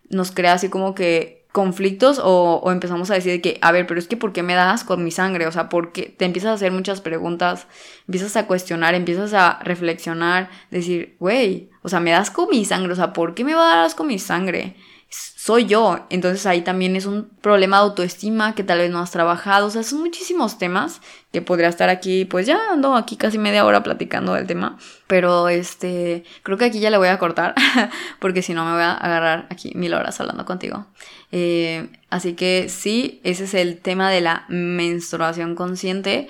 nos 0.09 0.31
crea 0.31 0.53
así 0.53 0.69
como 0.69 0.95
que 0.95 1.43
conflictos 1.51 2.19
o, 2.19 2.59
o, 2.63 2.71
empezamos 2.71 3.09
a 3.11 3.15
decir 3.15 3.41
que, 3.41 3.57
a 3.61 3.71
ver, 3.71 3.87
pero 3.87 3.99
es 3.99 4.07
que 4.07 4.17
¿por 4.17 4.33
qué 4.33 4.43
me 4.43 4.55
das 4.55 4.83
con 4.83 5.03
mi 5.03 5.11
sangre? 5.11 5.47
O 5.47 5.51
sea, 5.53 5.69
porque 5.69 6.13
te 6.17 6.25
empiezas 6.25 6.51
a 6.51 6.53
hacer 6.55 6.71
muchas 6.71 7.01
preguntas, 7.01 7.67
empiezas 8.07 8.35
a 8.35 8.45
cuestionar, 8.45 8.93
empiezas 8.93 9.33
a 9.33 9.59
reflexionar, 9.63 10.49
decir, 10.69 11.15
güey, 11.19 11.69
o 11.81 11.89
sea, 11.89 12.01
me 12.01 12.11
das 12.11 12.29
con 12.29 12.49
mi 12.49 12.65
sangre, 12.65 12.91
o 12.91 12.95
sea, 12.95 13.13
¿por 13.13 13.35
qué 13.35 13.45
me 13.45 13.55
va 13.55 13.73
a 13.73 13.77
dar 13.77 13.95
con 13.95 14.07
mi 14.07 14.19
sangre? 14.19 14.75
Soy 15.09 15.67
yo. 15.67 16.07
Entonces 16.09 16.45
ahí 16.47 16.61
también 16.61 16.95
es 16.95 17.05
un 17.05 17.29
problema 17.41 17.77
de 17.77 17.83
autoestima 17.83 18.55
que 18.55 18.63
tal 18.63 18.79
vez 18.79 18.89
no 18.89 18.99
has 18.99 19.11
trabajado. 19.11 19.67
O 19.67 19.69
sea, 19.69 19.83
son 19.83 19.99
muchísimos 19.99 20.57
temas 20.57 21.01
que 21.31 21.41
podría 21.41 21.67
estar 21.67 21.89
aquí, 21.89 22.25
pues 22.25 22.47
ya 22.47 22.71
ando 22.71 22.95
aquí 22.95 23.15
casi 23.15 23.37
media 23.37 23.63
hora 23.65 23.83
platicando 23.83 24.33
del 24.33 24.47
tema. 24.47 24.77
Pero 25.05 25.47
este, 25.49 26.23
creo 26.41 26.57
que 26.57 26.65
aquí 26.65 26.79
ya 26.79 26.89
le 26.89 26.97
voy 26.97 27.09
a 27.09 27.19
cortar 27.19 27.53
porque 28.19 28.41
si 28.41 28.55
no 28.55 28.65
me 28.65 28.71
voy 28.71 28.81
a 28.81 28.93
agarrar 28.93 29.47
aquí 29.51 29.71
mil 29.75 29.93
horas 29.93 30.19
hablando 30.19 30.45
contigo. 30.45 30.87
Eh, 31.31 31.89
así 32.09 32.33
que 32.33 32.67
sí, 32.69 33.21
ese 33.23 33.43
es 33.43 33.53
el 33.53 33.77
tema 33.79 34.09
de 34.09 34.21
la 34.21 34.45
menstruación 34.49 35.53
consciente. 35.53 36.27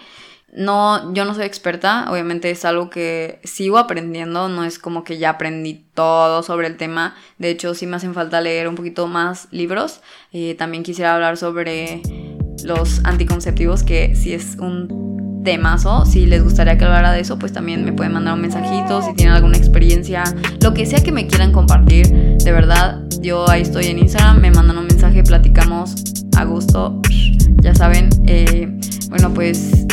No, 0.55 1.13
yo 1.13 1.25
no 1.25 1.33
soy 1.33 1.43
experta, 1.43 2.09
obviamente 2.09 2.49
es 2.49 2.63
algo 2.63 2.89
que 2.89 3.39
sigo 3.43 3.77
aprendiendo, 3.77 4.47
no 4.47 4.63
es 4.63 4.79
como 4.79 5.03
que 5.03 5.17
ya 5.17 5.31
aprendí 5.31 5.83
todo 5.93 6.43
sobre 6.43 6.67
el 6.67 6.77
tema, 6.77 7.13
de 7.39 7.49
hecho 7.49 7.73
sí 7.73 7.85
me 7.85 7.97
hacen 7.97 8.13
falta 8.13 8.39
leer 8.39 8.69
un 8.69 8.75
poquito 8.75 9.07
más 9.07 9.49
libros, 9.51 9.99
eh, 10.31 10.55
también 10.55 10.83
quisiera 10.83 11.13
hablar 11.13 11.35
sobre 11.35 12.01
los 12.63 13.03
anticonceptivos, 13.03 13.83
que 13.83 14.15
si 14.15 14.33
es 14.33 14.55
un 14.57 15.41
temazo, 15.43 16.05
si 16.05 16.25
les 16.25 16.41
gustaría 16.41 16.77
que 16.77 16.85
hablara 16.85 17.11
de 17.11 17.19
eso, 17.19 17.37
pues 17.37 17.51
también 17.51 17.83
me 17.83 17.91
pueden 17.91 18.13
mandar 18.13 18.33
un 18.33 18.41
mensajito, 18.41 19.01
si 19.01 19.13
tienen 19.13 19.35
alguna 19.35 19.57
experiencia, 19.57 20.23
lo 20.61 20.73
que 20.73 20.85
sea 20.85 21.03
que 21.03 21.11
me 21.11 21.27
quieran 21.27 21.51
compartir, 21.51 22.07
de 22.07 22.51
verdad, 22.53 23.01
yo 23.19 23.49
ahí 23.49 23.63
estoy 23.63 23.87
en 23.87 23.99
Instagram, 23.99 24.39
me 24.39 24.51
mandan 24.51 24.77
un 24.77 24.87
mensaje, 24.87 25.21
platicamos 25.21 25.95
a 26.37 26.45
gusto, 26.45 27.01
ya 27.61 27.75
saben, 27.75 28.07
eh, 28.25 28.71
bueno 29.09 29.33
pues 29.33 29.85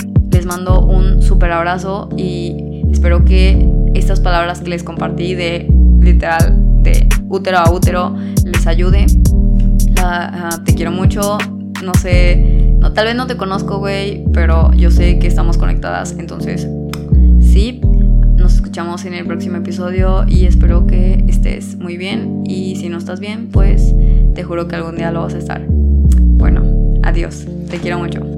mando 0.52 0.84
un 0.84 1.22
súper 1.22 1.50
abrazo 1.50 2.10
y 2.14 2.82
espero 2.90 3.24
que 3.24 3.66
estas 3.94 4.20
palabras 4.20 4.60
que 4.60 4.68
les 4.68 4.82
compartí 4.82 5.34
de 5.34 5.66
literal 5.98 6.54
de 6.82 7.08
útero 7.28 7.58
a 7.58 7.72
útero 7.72 8.14
les 8.44 8.66
ayude. 8.66 9.06
Ah, 9.98 10.60
te 10.64 10.74
quiero 10.74 10.90
mucho. 10.90 11.38
No 11.82 11.94
sé, 11.94 12.76
no, 12.78 12.92
tal 12.92 13.06
vez 13.06 13.16
no 13.16 13.26
te 13.26 13.36
conozco, 13.36 13.78
güey, 13.78 14.24
pero 14.34 14.72
yo 14.74 14.90
sé 14.90 15.18
que 15.18 15.26
estamos 15.26 15.56
conectadas. 15.56 16.16
Entonces, 16.18 16.68
sí, 17.40 17.80
nos 18.36 18.54
escuchamos 18.54 19.06
en 19.06 19.14
el 19.14 19.26
próximo 19.26 19.56
episodio 19.56 20.26
y 20.28 20.44
espero 20.44 20.86
que 20.86 21.24
estés 21.28 21.76
muy 21.76 21.96
bien. 21.96 22.42
Y 22.44 22.76
si 22.76 22.90
no 22.90 22.98
estás 22.98 23.20
bien, 23.20 23.48
pues 23.50 23.94
te 24.34 24.42
juro 24.42 24.68
que 24.68 24.76
algún 24.76 24.96
día 24.96 25.10
lo 25.12 25.22
vas 25.22 25.34
a 25.34 25.38
estar. 25.38 25.62
Bueno, 25.66 26.62
adiós. 27.02 27.46
Te 27.70 27.78
quiero 27.78 27.98
mucho. 27.98 28.31